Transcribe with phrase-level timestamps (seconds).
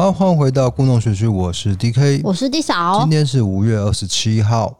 [0.00, 4.78] 好，欢迎回到故弄玄虚，我是 DK，我是 D 嫂，今天是五月二十七号。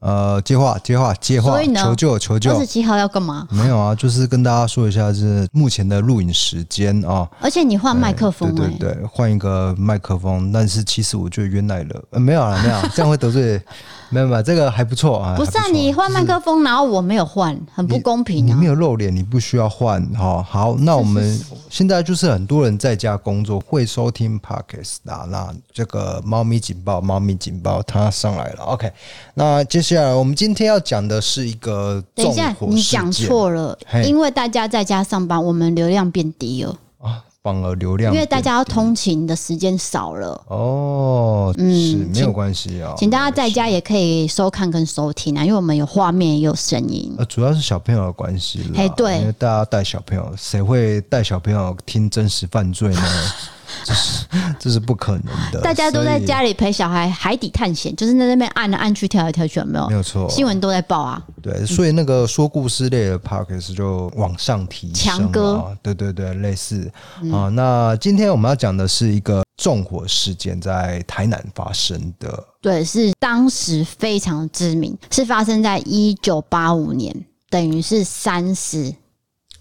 [0.00, 2.52] 呃，接话，接话，接话，求救，求救！
[2.52, 3.46] 二十七号要干嘛？
[3.50, 7.28] 没有啊，就是跟大家说一下，是目前的录影时间啊。
[7.40, 10.50] 而且你换麦克风、欸，对对对，换一个麦克风。
[10.50, 13.60] 但是其实我觉得原来的，呃，没有了，没有，这样会得罪。
[14.12, 15.36] 没有没有，这个还不错啊。
[15.36, 18.54] 不是啊，你换麦克风，然后我没有换，很不公平啊。
[18.54, 20.42] 你没有露脸，你不需要换哈。
[20.42, 25.26] 好，那我们现在就是很多人在家工作会收听 Podcast 啊。
[25.30, 28.64] 那这个猫咪警报，猫咪警报，它上来了。
[28.64, 28.90] OK，
[29.34, 36.76] 那接下来我们今天要讲的是一个，等一下，你讲错了，因为大家在家上班，我们流量变低了。
[37.00, 37.24] 啊。
[37.42, 40.38] 反而流量，因为大家要通勤的时间少了。
[40.48, 53.02] 哦，嗯，是没有关系啊，请大家在家也可以收看跟收听啊，因为我们有画面也有声音，呃，主要是小朋友的关系，哎，对，因为大家带小朋友，谁会带小朋友听真实犯罪呢？
[53.84, 54.26] 这是
[54.60, 55.60] 这是不可能的。
[55.62, 59.88] 大家都在家里陪小孩海底探险，就是在那边按来按去、跳来跳去，有没有？
[59.88, 61.20] 没有错，新闻都在报啊。
[61.40, 64.94] 对，所以那个说故事类的 podcast 就往上提升。
[64.94, 66.92] 强哥，对对对，类似
[67.32, 67.48] 啊。
[67.48, 72.44] 那今天我们要讲的是一个纵火事件，在台南发生的。
[72.60, 78.94] 对，是当时非常知名，是发生在一九八五年，等于是三十。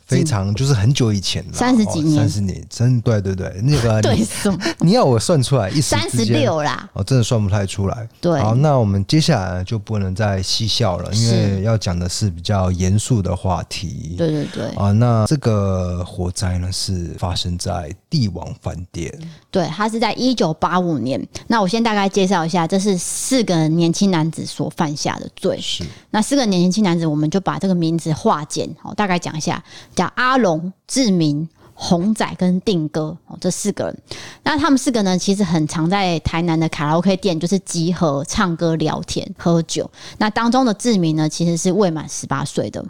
[0.09, 4.57] 非常就是很久以前了，三十几年，三十年，真对对对，那个 对什么？
[4.79, 8.09] 你要我算出来，一三十六啦，哦，真的算不太出来。
[8.19, 14.15] 对，好，那我们接下来就不能再嬉笑了，因为要讲的是比较严肃的话题。
[14.17, 19.13] 对对对，啊，那这个火灾呢是发生在帝王饭店，
[19.51, 21.23] 对，它是在一九八五年。
[21.45, 25.59] 那我先大概介绍一下，这是四个年轻男子所犯下的罪。
[25.61, 29.63] 是，那四个年轻男子，我们就把这个名字化简，好，大概讲一下。
[29.99, 33.97] 叫阿龙、志明、红仔跟定哥哦，这四个人。
[34.43, 39.91] 那他们四个呢，其实很常在台南的卡拉 OK 店，就是集合唱歌、聊天、喝酒。
[40.17, 42.81] 那当中的志明呢，其实是未满十八岁的。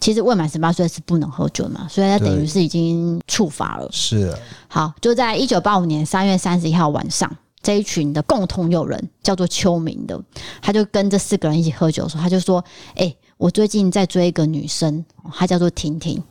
[0.00, 3.86] 其实未满十八岁是不能喝酒嘛，所以他等于是已经触法了。
[3.92, 4.34] 是。
[4.66, 7.30] 好，就在一九八五年三月三十一号晚上，
[7.62, 10.18] 这一群的共同友人叫做秋明的，
[10.62, 12.64] 他就跟这四个人一起喝酒的时候，他就说
[12.96, 16.22] ：“哎、欸，我最近在追一个女生，她叫做婷婷。”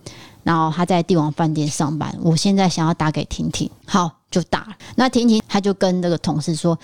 [0.44, 4.76] 然后他在帝王饭店上班，我现在想要打给婷婷，好，就打了。
[4.96, 6.78] 那婷婷她就跟那个同事说：“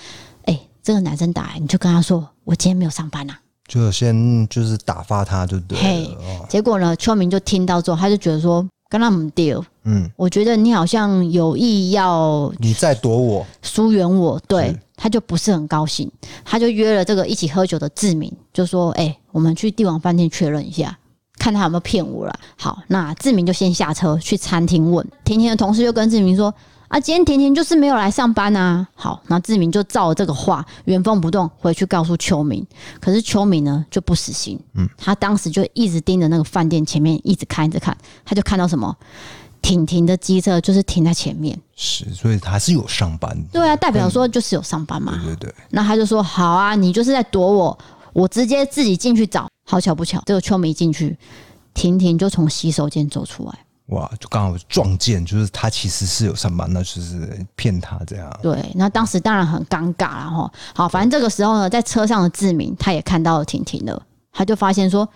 [0.45, 5.83] 哎、欸，这个男生打来，你就跟他说我今天没有上班呐、啊。”就先就是打发他就对了。
[5.83, 6.17] 嘿，
[6.49, 16.11] 结果呢，秋明就听到之后，他就觉得说跟他们 deal，嗯，我觉得你好像有意要你在躲我，疏远我，对，他就不是很高兴，
[16.43, 20.97] 他就约了这个一起喝酒的志明，就说：“哎、欸，我们去帝王饭店确认一下。”
[21.39, 22.39] 看他有没有骗我了。
[22.57, 26.53] 好，那志明就先下车去餐厅问婷婷的同事，就跟志明说
[26.89, 32.63] ：“啊，今天婷婷就是没有来上班啊。”好，那志明就照这个话原封不动回去告诉秋明。
[32.99, 38.95] 可是秋明呢就不死心，嗯，他当时就一直盯着那个饭店前面，一直看，一直看，他就看到什么？
[39.61, 43.37] 婷婷的机车就是停在前面，是，所以他是有上班。
[43.51, 45.19] 对啊，代表说就是有上班嘛。
[45.25, 45.55] 对对对。
[45.71, 47.77] 那他就说：“好啊，你就是在躲我，
[48.13, 51.15] 我直接自己进去找。”好巧不巧，这个秋梅一进去，
[51.75, 53.53] 婷婷就从洗手间走出来。
[53.89, 58.39] 哇，就刚好撞见，就是他其实是有上班，那就是骗他这样。
[58.41, 60.51] 对，那当时当然很尴尬了哈。
[60.73, 65.07] 好，反正这个时候呢，在车上的志明他也看到了婷婷了，他就发现说，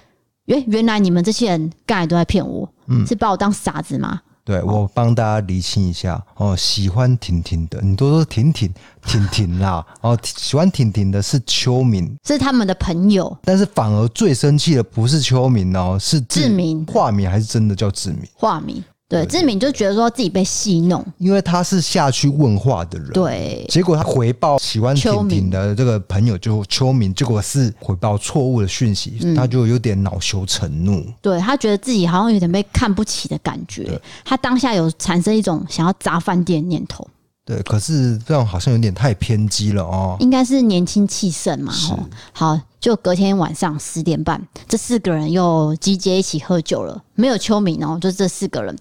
[0.45, 4.21] 原原来你们这些人刚才都在骗我，嗯，是把我当傻子吗？
[4.45, 8.69] 对，我帮大家厘清一下哦，喜欢婷婷的，你都说婷婷
[9.05, 18.27] 婷婷啦， 哦，喜欢婷婷的是秋明，是他们的朋友，但是反而最生气的不是秋明哦，是志明，化名还是真的叫志明？
[18.33, 18.83] 化名。
[19.13, 23.09] 对，志明就觉得说自己被戏弄，因为他是下去问话的人。
[23.12, 31.06] 对，结果他回报喜欢婷婷的这个朋友就秋明，结果是回报错误的讯息，嗯，他就有点恼羞成怒。
[31.21, 37.07] 对，他觉得自己好像有点被看不起的感觉，他当下有产生一种想要砸饭店的念头。
[37.45, 40.16] 对，可是这样好像有点太偏激了哦。
[40.22, 42.00] 应该是年轻气盛嘛，吼。
[42.31, 48.74] 好，就隔天晚上十点半，这四个人又集结一起喝酒了，没有秋明哦，就这四个人。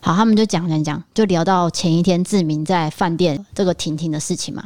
[0.00, 4.64] 好，他们就讲讲讲，就聊到前一天志明在饭店这个婷婷的事情嘛，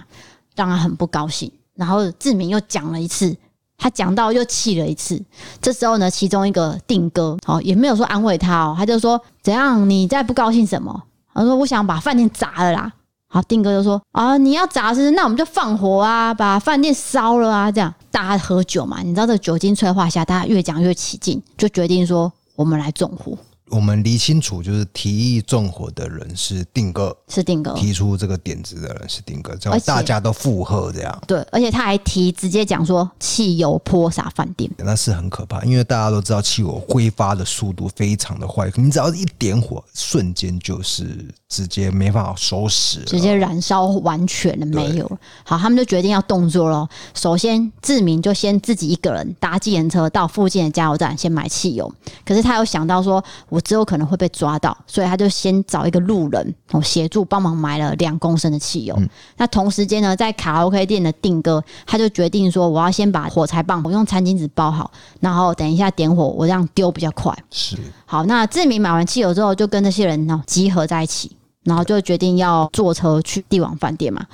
[0.54, 1.50] 让他很不高兴。
[1.74, 3.36] 然后志明又讲了一次，
[3.76, 5.20] 他讲到又气了一次。
[5.60, 9.90] 这时候呢，其中一个定哥哦，也没有说安慰他哦，他就说：“怎样？
[9.90, 11.02] 你在不高兴什么？”
[11.34, 12.92] 他说：“我想把饭店砸了啦。”
[13.32, 23.38] 好，定哥就说啊，你要砸是，那我们就放火啊，把饭店烧了啊，这样大家喝酒嘛，你知道这个酒精催化下，大家越讲越起劲，就决定说我们来纵火。
[23.68, 31.22] 我们理清楚，就是提议纵火的人是定哥，是定哥提出这个点子的人是定哥，这样大家都附和这样。
[31.28, 45.18] 对，而且他还提直接讲说汽油泼洒饭店，那是很可怕，因为大家都知道汽油挥发的速度非常的快，你只要一点火，瞬间就是直接没办法收拾，直接燃烧完全了没有。
[45.42, 46.88] 好，他们就决定要动作喽。
[47.12, 51.92] 首先，志明就先自己一个人搭计程车到附近的加油站先买汽油，
[52.24, 58.94] 可是他有想到说，我之后可能会被抓到，所以他就先找一个路人哦协助帮忙买了两公升的汽油。
[58.98, 64.88] 嗯、那同时间呢，在卡拉 OK 店的定哥他就决定说，我要先把火柴棒我用餐巾纸包好，
[65.18, 67.36] 然后等一下点火，我这样丢比较快。
[67.50, 67.76] 是。
[68.06, 74.26] 好，那志明买完汽油之后，就跟那些人呢集合在一起，然后就决定要坐车去帝王饭店嘛。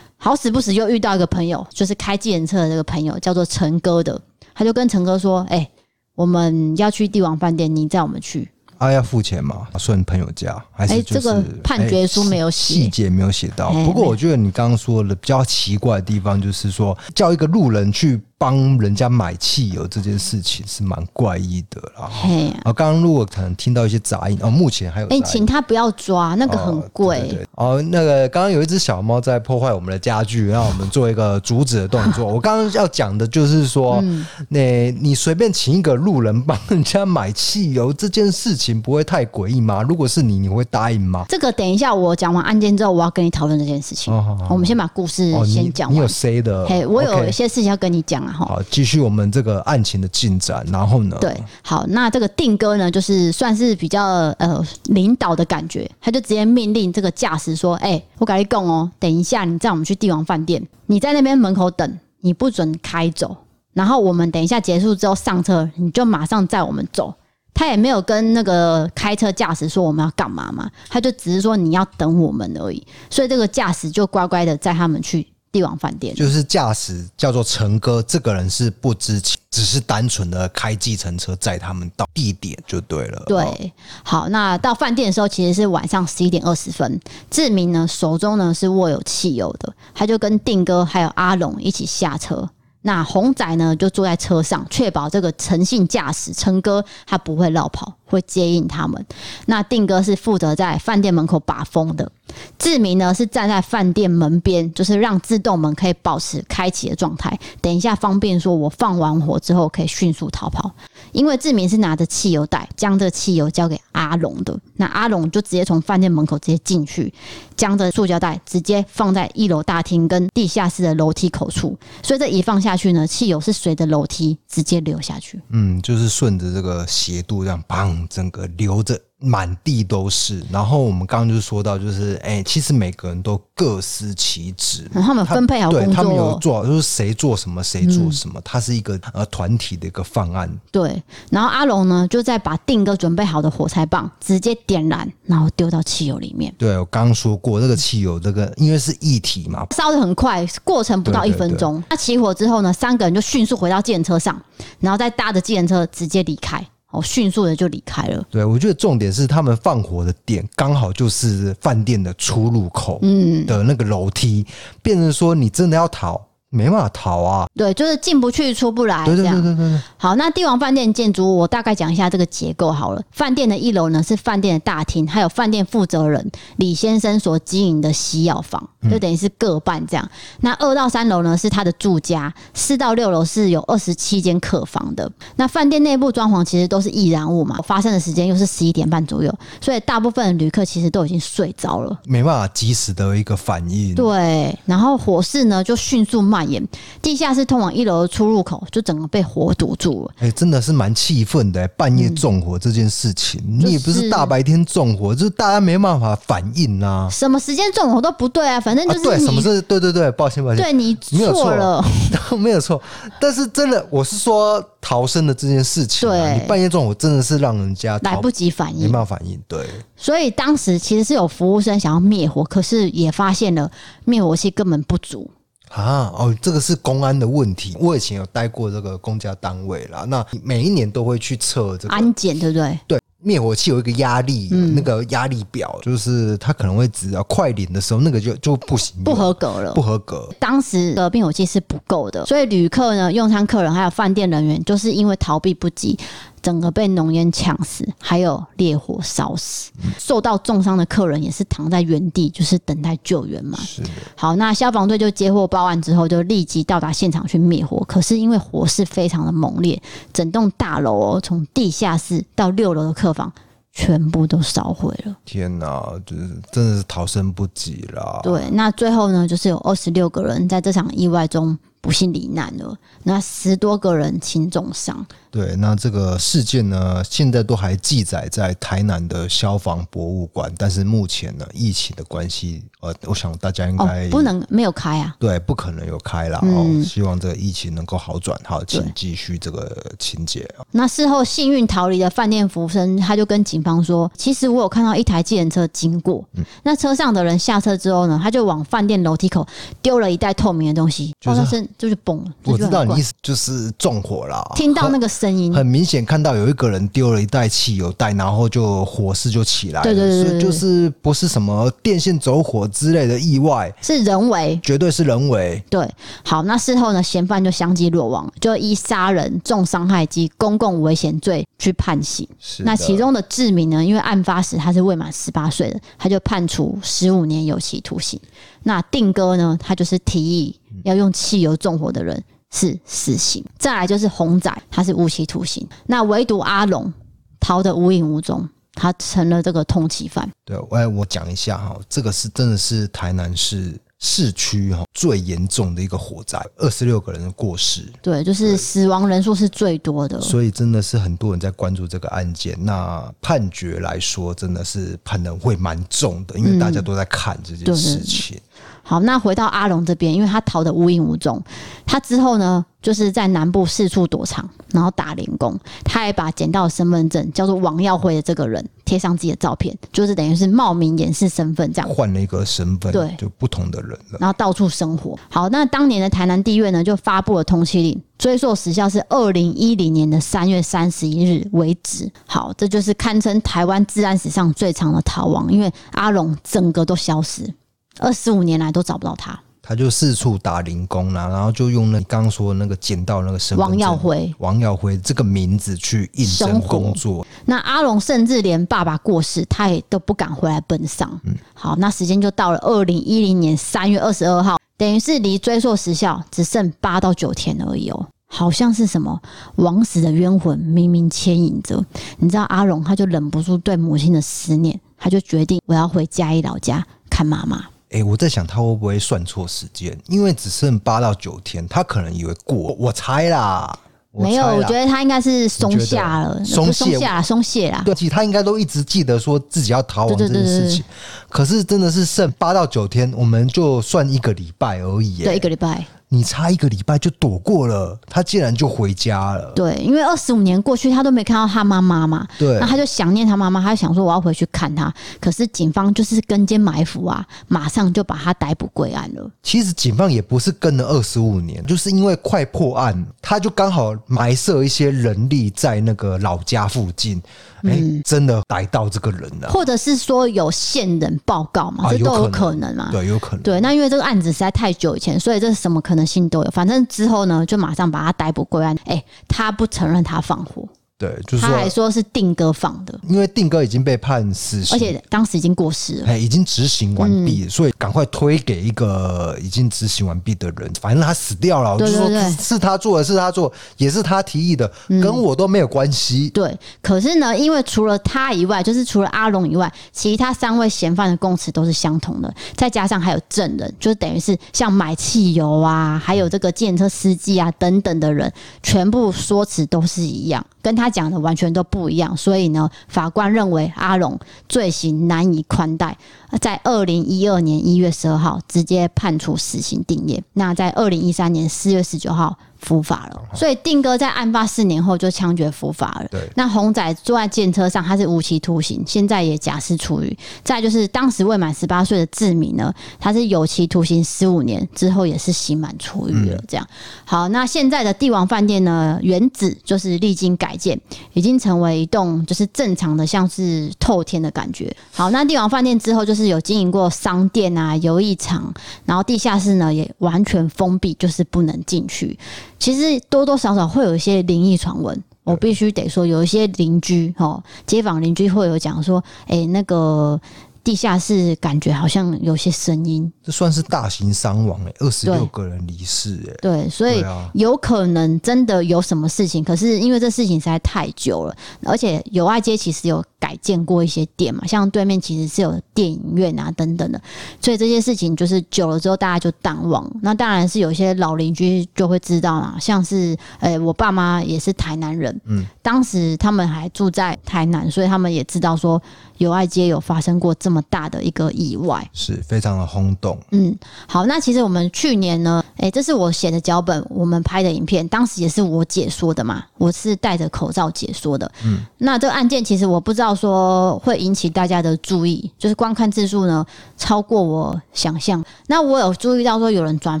[0.16, 4.18] 好死不死又遇到一个朋友，就是开计程车的这个朋友，叫做陈哥的，
[4.54, 5.70] 他就跟陈哥说：“哎、欸，
[6.14, 9.68] 我们要去帝王饭店，你载我们去。”啊，要付钱吗？
[9.78, 11.28] 算朋友家还是、就是？
[11.28, 13.70] 哎、欸，这个判决书没有写，细节没有写到。
[13.84, 18.20] 不过我觉得你刚刚说的比较奇怪的地方，就是说叫一个路人去。
[18.36, 22.10] 帮人家买汽油这件事情是蛮怪异的啦。
[22.10, 27.20] 嘿啊，刚刚如果可能听到一些杂音哦，目前还有哎，请他不要抓，那个很贵。
[27.20, 32.26] 对，对，对哦，那个刚刚有一只小猫在破坏我们的家具，让我们做一个阻止的动作。
[32.32, 39.82] 我刚刚要讲的就是说，嗯、那你随便请一个路人帮人家买汽油这件事情，不会太诡异吗？
[39.82, 41.24] 如果是你，你会答应吗？
[41.28, 44.12] 这个等一下我讲完案件之后，我要跟你讨论这件事情。
[44.12, 45.96] 哦、好好我们先把故事先讲完。
[45.96, 46.66] 哦、你，有 say 的？
[46.66, 48.32] 嘿，我有一些事情要跟你讲啊。
[48.32, 51.16] 好，继续我们这个案情的进展，然后呢？
[51.20, 54.04] 对，好，那这个定哥呢，就是算是比较
[54.38, 63.36] 呃领导的感觉，他就直接命令这个驾驶说：“哎、欸，我跟你讲哦，等一下你载我们去帝王饭店，你在那边门口等，你不准开走。
[63.72, 67.14] 然后我们等一下结束之后上车，你就马上载我们走。”
[67.56, 72.84] 他也没有跟那个开车驾驶说我们要干嘛嘛，他就只是说你要等我们而已。
[73.08, 75.24] 所以这个驾驶就乖乖的载他们去。
[75.54, 83.22] 帝王饭店就是驾驶叫做陈哥，这个人是不知情，只是单纯的开计程车载他们到地点就对了。
[83.26, 83.72] 对，
[84.02, 87.00] 好，那到饭店的时候其实是晚上十一点二十分。
[87.30, 92.50] 志明呢手中呢是握有汽油的，他就跟定哥还有阿龙一起下车。
[92.86, 99.04] 那红仔呢就坐在车上，确保这个诚信驾驶陈哥他不会绕跑，会接应他们。
[99.46, 102.10] 那定哥是负责在饭店门口把风的。
[102.58, 110.72] 志明呢是站在饭店门边，就是让自动门可以保持开启的状态，等一下方便说我放完火之后可以迅速逃跑。
[111.12, 117.12] 因为志明是拿着汽油袋，将这个汽油交给阿龙的，那阿龙就直接从饭店门口直接进去，
[117.56, 125.40] 将这塑胶袋直接放在一楼大厅跟地下室的楼梯口处，所以这一放下去呢，汽油是随着楼梯直接流下去。
[125.50, 129.00] 嗯，就是顺着这个斜度这样，砰，整个流着。
[129.20, 140.50] 满地都是，然后我们刚刚就说到，就是哎、欸，其实每个人都各司其职，他们分配好工作，对，他们有做，就是谁做什么谁做什么，它是一个呃团体的一个方案。
[140.70, 146.54] 对，然后阿龙呢，就在把定哥准备好的火柴棒直接点燃，然后丢到汽油里面。
[146.58, 151.82] 对，我刚刚说过，这个汽油这个因为是液体嘛，烧的很快，过程不到一分钟。
[151.88, 154.38] 那起火之后呢，三个人就迅速回到计程车上，
[154.80, 156.62] 然后再搭着计程车直接离开。
[156.94, 158.24] 哦，迅速的就离开了。
[158.30, 164.46] 对，我觉得重点是他们放火的点刚好就是饭店的出入口，嗯，的那个楼梯，
[164.82, 166.20] 变成说你真的要逃。
[166.54, 167.46] 没办法逃啊！
[167.56, 169.04] 对，就是进不去出不来。
[169.04, 169.80] 对对对对对。
[169.96, 173.02] 好，那帝王饭店建筑物我大概讲一下这个结构好了。
[173.10, 180.08] 饭店的一楼呢是饭店的大厅，还有饭店负责人李先生所经营的西药房，就等于是各半这样。
[180.40, 185.10] 那二到三楼呢是他的住家，四到六楼是有二十七间客房的。
[185.34, 193.94] 那饭店内部装潢其实都是易燃物嘛，发生的时间又是十一点半左右，所以大部分旅客其实都已经睡着了，没办法及时的一个反应。
[193.94, 196.66] 对，然后火势呢就迅速蔓延。
[197.02, 200.14] 地下室通往一楼的出入口就整个被火堵住了。
[200.18, 207.08] 哎、欸，真的是蛮气愤的，半夜纵火这件事情，你也不是大白天纵火，就是大家没办法反应啊。
[207.10, 211.84] 什么时间纵火都不对啊，反正就是对什么是对对对，抱歉抱歉，对你错了，
[212.38, 212.80] 没有错。
[213.20, 219.40] 但是真的，我是说逃生的这件事情、啊，对，你半夜纵火真的是让人家来不及反应，没办法反应。
[219.46, 223.70] 对，所以当时其实是有服务生想要灭火，可是也发现了
[224.04, 225.30] 灭火器根本不足。
[225.74, 227.76] 啊哦，这个是公安的问题。
[227.80, 232.78] 我以前有待过这个公家单位啦，那每一年都会去测这个安检，对不对？
[232.86, 240.28] 对，灭火器有一个压力，嗯、那个压力表，就是它可能会只要快点的时候，那个就就不行，不合格了，不合格。
[240.38, 245.98] 当时的灭火器是不够的，所以旅客呢、用餐客人还有饭店人员，就是因为逃避不及。
[246.44, 249.72] 整个被浓烟呛死，还有烈火烧死。
[249.98, 253.58] 受到重伤的客人也是躺在原地，就是等待救援嘛。
[253.58, 253.82] 是。
[254.14, 257.82] 好，那消防队就接获报案之后，就立即到达现场去灭火。
[257.88, 259.82] 可是因为火势非常的猛烈，
[260.12, 263.32] 整栋大楼哦，从地下室到六楼的客房
[263.72, 265.16] 全部都烧毁了。
[265.24, 268.20] 天哪，就是真的是逃生不及了。
[268.22, 275.06] 对，那最后呢，就是有二十六个人在这场意外中不幸罹难了，那十多个人轻重伤。
[275.30, 286.84] 对，那这个事件呢，现在都还记载在台南的消防博物馆，但是目前呢，疫情的关系，呃，我想大家应该、哦、不能没有开啊，对，不可能有开了、嗯、哦。
[286.84, 290.48] 希望这个疫情能够好转，好，请继续这个情节。
[290.70, 299.44] 那事后幸运逃离的饭店服务生，他就跟警方说，其实我有看到一台计程车经过，嗯、那车上的人下车之后呢，他就往饭店楼梯口
[299.82, 305.08] 丢了一袋透明的东西，就是声就是嘣，我知道你意思就是纵火了，听到那个。
[305.14, 309.84] 声音很明显，看到有一个人丢了一袋汽油袋，然后就火势就起来了。
[309.84, 315.62] 对对对，就是不是什么电线走火之类的意外，是人为，绝对是人为。
[315.70, 315.88] 对，
[316.24, 322.26] 好，那事后呢，嫌犯就相继落网，就依杀人、重伤害及公共危险罪去判刑。
[322.40, 328.18] 是，那其中的志明呢，因为案发时他是未满十八岁的，他就判处十五年有期徒刑。
[328.64, 332.22] 那定哥呢，他就是提议要用汽油纵火的人。
[332.56, 335.66] 是死刑，再来就是洪仔，他是无期徒刑。
[335.86, 336.92] 那唯独阿龙
[337.40, 340.30] 逃得无影无踪，他成了这个通缉犯。
[340.44, 347.92] 对，我我讲一下哈，这个是真的是台南市市区哈最严重的一个火灾，二十六个人的过世。
[348.00, 352.56] 对，就是死亡人数是最多的，所以真的是很多人在关注这个案件。
[352.60, 358.36] 那判决来说，真的是判的会蛮重的，因为大家都在看这件事情。
[358.36, 361.42] 嗯好，那回到阿龙这边，因为他逃得无影无踪，
[361.86, 365.58] 他之后呢，就是在南部四处躲藏，然后打零工。
[365.82, 374.18] 他还把捡到的身份证叫做王耀辉的这个人贴上自己的照片，就是等于是冒名掩饰身份，这样换了一个身份，对，就不同的人了。
[374.20, 375.18] 然后到处生活。
[375.30, 382.10] 好，那当年的台南地院呢，就发布了通缉令，追溯时效是二零一零年的三月三十一日为止。
[382.26, 387.54] 好，这就是堪称台湾治安史上最长的逃亡，因为阿龙整个都消失。
[387.98, 397.26] 二十五年来都找不到他，他就四处打零工啦，然后就用那刚刚说的那个捡到那个身份证王耀辉，王耀辉这个名字去应征工作。
[397.46, 401.18] 那阿龙甚至连爸爸过世，他也都不敢回来奔丧。
[401.24, 408.08] 嗯，好，那时间就到了二零一零年三月二十二号，等于是离追溯时效只剩八到九天而已哦。
[408.26, 409.22] 好像是什么
[409.56, 411.84] 枉死的冤魂冥冥牵引着，
[412.18, 417.64] 你知道阿龙他就忍不住对母亲的思念，他就决定我要回嘉义老家看妈妈。
[417.94, 419.96] 哎、欸，我在想他会不会算错时间？
[420.08, 422.74] 因为只剩八到九天，他可能以为过。
[422.76, 423.72] 我猜啦，
[424.10, 427.82] 没有，我觉得他应该是松懈了，松懈，松懈啦。
[427.84, 430.84] 对，其实他应该都一直记得说自己要逃亡这件事情。
[431.28, 435.22] 可是真的是剩八到九天，我们就算一个礼拜而已。
[435.22, 435.86] 对，一个礼拜。
[436.14, 439.50] 你差一个礼拜就躲过了，他竟然就回家了。
[439.56, 442.26] 对，因为二十五年过去，他都没看到他妈妈嘛。
[442.38, 444.92] 对，那他就想念他妈妈，他就想说我要回去看他。
[445.20, 449.28] 可是警方就是跟监埋伏啊，马上就把他逮捕归案了。
[449.42, 457.20] 其实警方也不是跟了二十五年，就是因为快破案，他就刚好埋设一些人力在那个老家附近。
[457.64, 461.90] 哎、欸，真的逮到这个人了，或者是说有线人报告嘛？
[461.90, 462.90] 这都有可能嘛？
[462.92, 463.42] 对，有可能。
[463.42, 466.50] 对，那因为这个案子实在太久以前，所以这是什么可能性都有。
[466.50, 468.76] 反正之后呢，就马上把他逮捕归案。
[468.84, 470.68] 哎、欸，他不承认他放火。
[470.96, 480.70] 对，就是他还说是定哥放的，因为定哥已经被判死刑，而且当时已经过世了，哎，已经执行完毕，所以赶快推给一个已经执行完毕的人。
[480.80, 486.30] 反正他死掉了，对对对，我就说是他做的，是他做，也是他提议的，跟我都没有关系。
[486.30, 498.32] 对，可是呢，因为除了他以外，就是除了阿龙以外，其他三位嫌犯的供词都是相同的，再加上还有证人，就是等于是像买汽油啊，还有这个建车司机啊等等的人，
[498.62, 500.46] 全部说辞都是一样。
[500.62, 505.96] 跟他他讲的完全都不一样，所以呢，法官认为阿龙罪行难以宽待，
[506.42, 510.22] 在二零一二年一月十二号直接判处死刑定谳。
[510.34, 512.36] 那在二零一三年四月十九号。
[512.64, 516.08] 伏法了，所以定哥在案发四年后就枪决伏法了。
[516.10, 520.16] 对，那红仔坐在电车上，他是无期徒刑，现在也假释出狱。
[520.42, 526.42] 再就是当时未满十八岁的志明呢，他是有期徒刑十五年，之后也是刑满出狱了。
[526.48, 526.66] 这样，
[527.04, 530.80] 好，那现在的帝王饭店呢，原址就是历经改建，
[531.12, 534.74] 已经成为一栋就是正常的，像是透天的感觉。
[534.92, 538.52] 好，那帝王饭店之后就是有经营过商店啊、游艺场，
[538.86, 542.18] 然后地下室呢也完全封闭，就是不能进去。
[542.64, 550.18] 其实多多少少会有一些灵异传闻，我必须得说，有一些邻居哦，街坊邻居会有讲说，哎、欸，那个。
[550.64, 557.04] 地下室感觉好像有些声音，这算是大型伤亡哎、欸，二十六个人离世哎、欸，对，所以
[557.34, 566.98] 有可能真的有什么事情，可是因为这事情实在太久了，而且友爱街其实有改建过一些店嘛，像对面其实是有电影院啊等等的，
[567.42, 569.86] 所以这些事情就是久了之后大家就淡忘。
[570.00, 578.80] 那当然是有些老邻居就会知道啦，像是呃、欸、我爸妈也是台南人，嗯，当时他们还住在台南，所以他们也知道说。
[579.18, 583.18] 友爱街有发生过这么大的一个意外，是非常的轰动。
[583.30, 583.56] 嗯，
[583.86, 591.30] 好，那其实我们去年呢，哎、欸，这是我写的脚本，我们拍的影片，当时也是我解说的嘛，我是戴着口罩解说的。
[591.44, 596.44] 嗯，那这个案件其实我不知道说会引起大家的注意，就是观看次数呢
[596.76, 598.24] 超过我想象。
[598.46, 600.00] 那我有注意到说有人转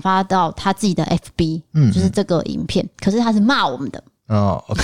[0.00, 4.02] 发到他自己的 FB，嗯，就是这个影片，可是他是骂我们的。
[4.28, 4.82] 哦，OK。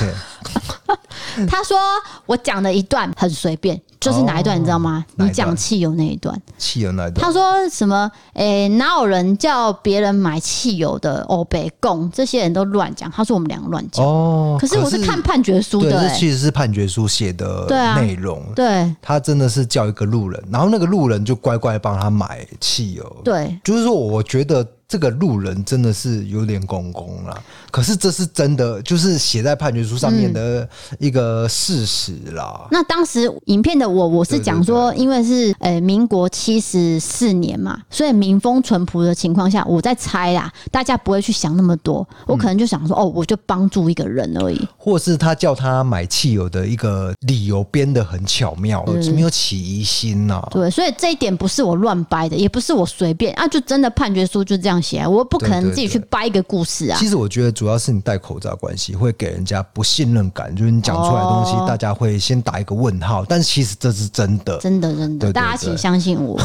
[1.48, 1.78] 他说
[2.26, 3.80] 我讲的一段很随便。
[4.00, 5.04] 就是哪一段你知道吗？
[5.18, 7.22] 哦、你讲汽油那一段，汽油那一段。
[7.22, 8.10] 他说什么？
[8.32, 11.22] 诶、欸，哪有人叫别人买汽油的？
[11.28, 13.10] 哦北共这些人都乱讲。
[13.10, 14.02] 他说我们两个乱讲。
[14.02, 17.66] 哦，可是我是看判决书的、其实是判决书写的
[17.96, 18.42] 内容。
[18.56, 23.16] 对，他真的是叫一个路人，然后那个路人就乖乖帮他买汽油。
[23.22, 24.66] 对，就是说，我觉得。
[24.90, 30.68] 这个路人真的是有点公公了，可是这是真的，就是写在判决书上面的
[30.98, 32.62] 一个事实啦。
[32.64, 50.44] 嗯、那当时影片的我，我是讲说，因为是呃民国七十四年嘛，所以民风淳朴的情况下，我在猜啦，大家不会去想那么多，我可能就想说，哦，我就帮助一个人而已，或是他叫他买汽油的一个理由编得很巧妙，没有起疑心呐。
[50.50, 54.79] 对，所以这一点不是我乱掰的，也不是我随便啊，就真的判决书就这样。
[54.80, 56.98] 写我不可能自己去掰一个故事啊。
[56.98, 63.24] 其实我觉得主要是你戴口罩关系，会给人家不信任感，就是你讲出来的东西，大家会先打一个问号。
[63.24, 66.40] 但是其实这是真的，真的真的，大家请相信我。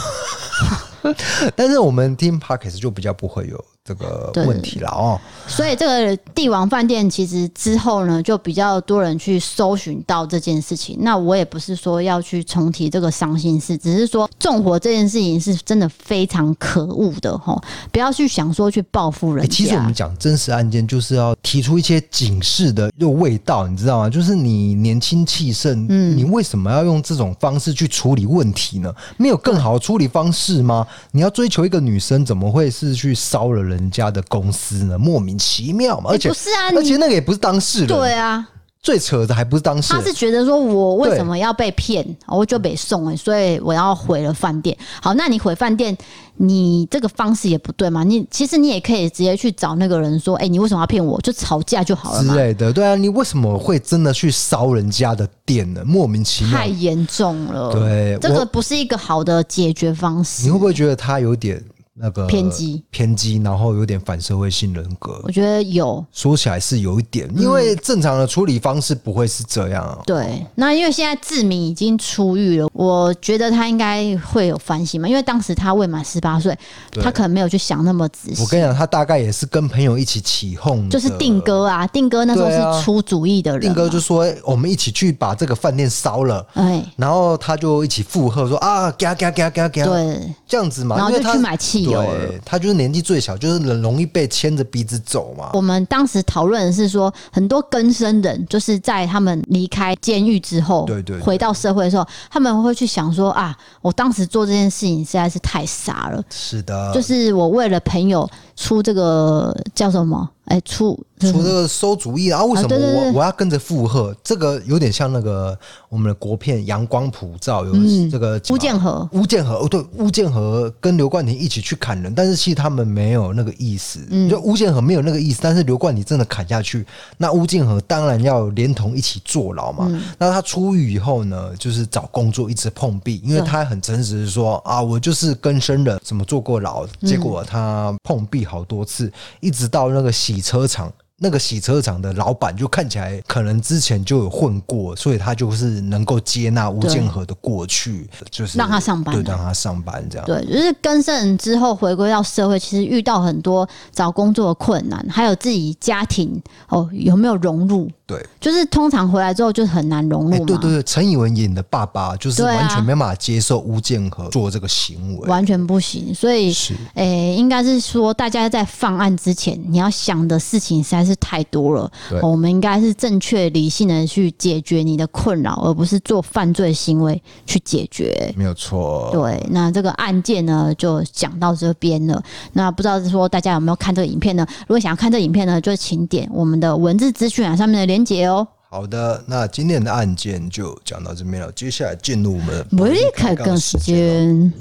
[1.55, 3.63] 但是我们听 Podcast 就比较不会有。
[3.87, 10.97] 这个问题了哦，所以这个帝王饭店其实之后呢，就比较多人去搜寻到这件事情。
[11.01, 17.55] 那我也不是说要去重提这个伤心事，只是说纵火这件事情是真的非常可恶的哈，
[17.91, 19.55] 不要去想说去报复人家。
[19.55, 24.09] 其实我们讲真实案件，就是要提出一些警示的又味道，你知道吗？
[24.09, 28.91] 就是你年轻气盛，嗯，你为什么要用这种方式去处理问题呢？
[29.17, 30.87] 没有更好的处理方式吗？
[31.11, 33.74] 你要追求一个女生，怎么会是去骚扰人？
[33.75, 38.47] 人家的公司呢，莫名其妙嘛，而且、欸、不是啊，而且那个也不是当事人，对啊，
[38.81, 44.77] 最扯的还不是当事人，他是觉得说我为什么要被骗，我就被送哎，所以我要毁了饭店。
[45.01, 45.95] 好，那你毁饭店，
[46.37, 48.03] 你这个方式也不对嘛？
[48.03, 51.19] 你其实你也可以直接去找那个人说，哎、欸，你为什么要骗我？
[51.21, 52.23] 就吵架就好了。
[52.23, 55.81] 之类的，对啊，你为什么会真的去烧人家的店呢？
[55.83, 57.71] 莫名其妙，太严重了。
[57.71, 60.43] 对，这个不是一个好的解决方式。
[60.43, 61.63] 你会不会觉得他有点？
[61.97, 65.21] 那个偏激，偏激，然后有点反社会性人格。
[65.23, 69.99] 我觉得有，说起来是有一点，因为正常的处理方式不会是这样啊。
[70.05, 76.57] 对，那因为现在志明已经出狱了，我觉得他应该会有反省嘛，因为当时他未满十八岁，
[77.01, 78.41] 他可能没有去想那么仔细。
[78.41, 92.65] 我跟你讲，他大概也是跟朋友一起起哄，就是定哥啊，定哥那时候是出主意的人，定哥就说我们一起去把这个饭店烧了，哎，然后他就一起附和说啊，嘎嘎嘎嘎嘎，对，这样子嘛，然后就去买汽油了，他就。
[92.65, 95.51] 就是年纪最小，就是人容易被牵着鼻子走嘛。
[95.53, 106.23] 我们当时讨论的是说，很多更生人就是在他们离开监狱之后，对对，回到社会的时候，他们会去想说啊，我当时做这件事情实在是太傻了。
[106.31, 110.29] 是的，就是我为了朋友出这个叫什么？
[110.45, 112.45] 哎，出出这个馊主意啊？
[112.45, 114.15] 为什么我我要跟着附和？
[114.23, 115.57] 这个有点像那个
[115.89, 126.85] 我们的国片《阳光普照》，有这个巫建和，巫建和哦，对，巫建和跟刘冠廷一起去砍人，但是其实他们没有那个意思，就巫建和没有那个意思，但是刘冠廷真的砍下去，
[127.17, 129.89] 那巫建和当然要连同一起坐牢嘛。
[130.19, 140.45] 那他出狱以后呢，就是找工作一直碰壁，因为他很诚实说啊，我就是更生人，怎么坐过牢，结果他碰壁好多次，一直到那个洗。
[140.45, 150.25] 车场那个洗车场的老板就看起来可能之前就有混过，所以他就是能够接纳吴建和的过去，就是让他上班，对，让他上班这样。
[150.25, 157.89] 对，就是更生之后回归到社会，其实遇到很多找工作的困难，还有自己家庭哦有没有融入。
[158.07, 160.37] 对，就是通常回来之后就很难融入嘛。
[160.45, 166.13] 对对对，陈以文演的爸爸就是完全没办法接受吴建和做这个行为，完全不行。
[166.13, 171.89] 所以，是诶，应该是说大家在放案之前，你要想的事情实在在是太多了。
[172.21, 178.33] 我们应该是正确理性的去解决你的困扰，而不是做犯罪行为去解决。
[178.35, 179.09] 没有错。
[179.11, 182.21] 对，那这个案件呢，就讲到这边了。
[182.53, 184.45] 那不知道是说大家有没有看这个影片呢？
[184.61, 188.45] 如果想要看这个影片呢，就请点我们的文字资讯栏上面的连结哦。
[188.69, 191.51] 好的，那今天的案件就讲到这边了。
[191.53, 194.53] 接下来进入我们伯利开杠时间。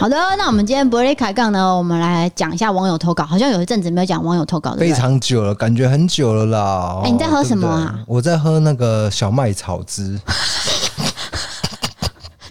[0.00, 3.24] 好的，那我们今天博瑞开杠呢，我们来讲一下网友投稿。
[3.24, 7.00] 好像有一阵子没有讲网友投稿，非常久了，感觉很久了啦。
[7.02, 7.94] 哎、欸，你在喝什么啊？
[7.96, 10.20] 对对，我在喝那个小麦草汁。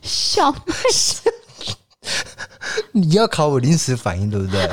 [0.04, 0.58] 小麦，
[2.92, 4.70] 你要考我临时反应对不对？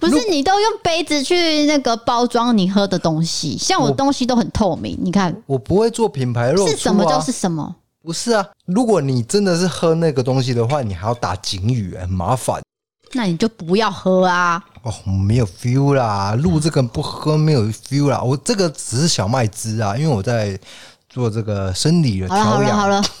[0.00, 4.98] 不是，你都用杯子去那个包装你喝的东西，像我东西都很透明。
[5.02, 7.76] 你看，我不会做品牌肉、啊，是什么就是什么。
[8.04, 12.60] 不是啊，如果你真的是喝那个东西的话，你还要打警语，很麻烦。
[13.14, 14.62] 那你就不要喝啊！
[14.82, 18.20] 哦，没有 feel 啦，录这个不喝没有 feel 啦。
[18.20, 20.58] 我这个只是小麦汁啊，因为我在
[21.14, 22.46] 做这个生理的调养。
[22.46, 23.02] 好了好了。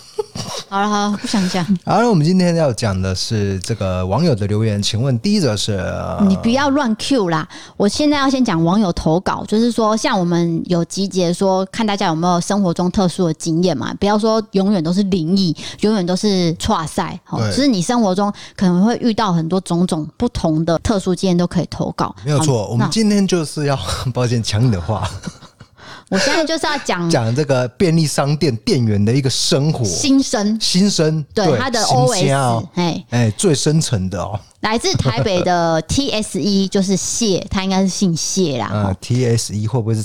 [0.68, 1.64] 好了，好了，不想讲。
[1.84, 4.82] 好了，我们今天要讲的是这个网友的留言。
[4.82, 5.80] 请问第一则是？
[6.28, 7.48] 你不要乱 Q 啦！
[7.76, 13.94] 我现在要先讲网友投稿，就是说，像我们有集结说，看大家有没有生活中特殊的经验嘛？
[13.94, 17.18] 不要说永远都是灵异，永远都是挫赛。
[17.24, 22.14] 好，就是你生活中可能会遇到很多种种不同的特殊经验，都可以投稿。
[22.24, 23.78] 没有错，我们今天就是要
[24.12, 25.08] 抱歉抢你的话。
[26.10, 29.84] 我现在就是要讲讲这个便利商店店员的一个生活。
[29.84, 38.70] 心声，心声对，他的 OS，哎哎，最深层的哦，来自台北的 TSE 就是谢，他应该是姓谢啦。
[38.72, 40.02] 嗯，TSE 会不会是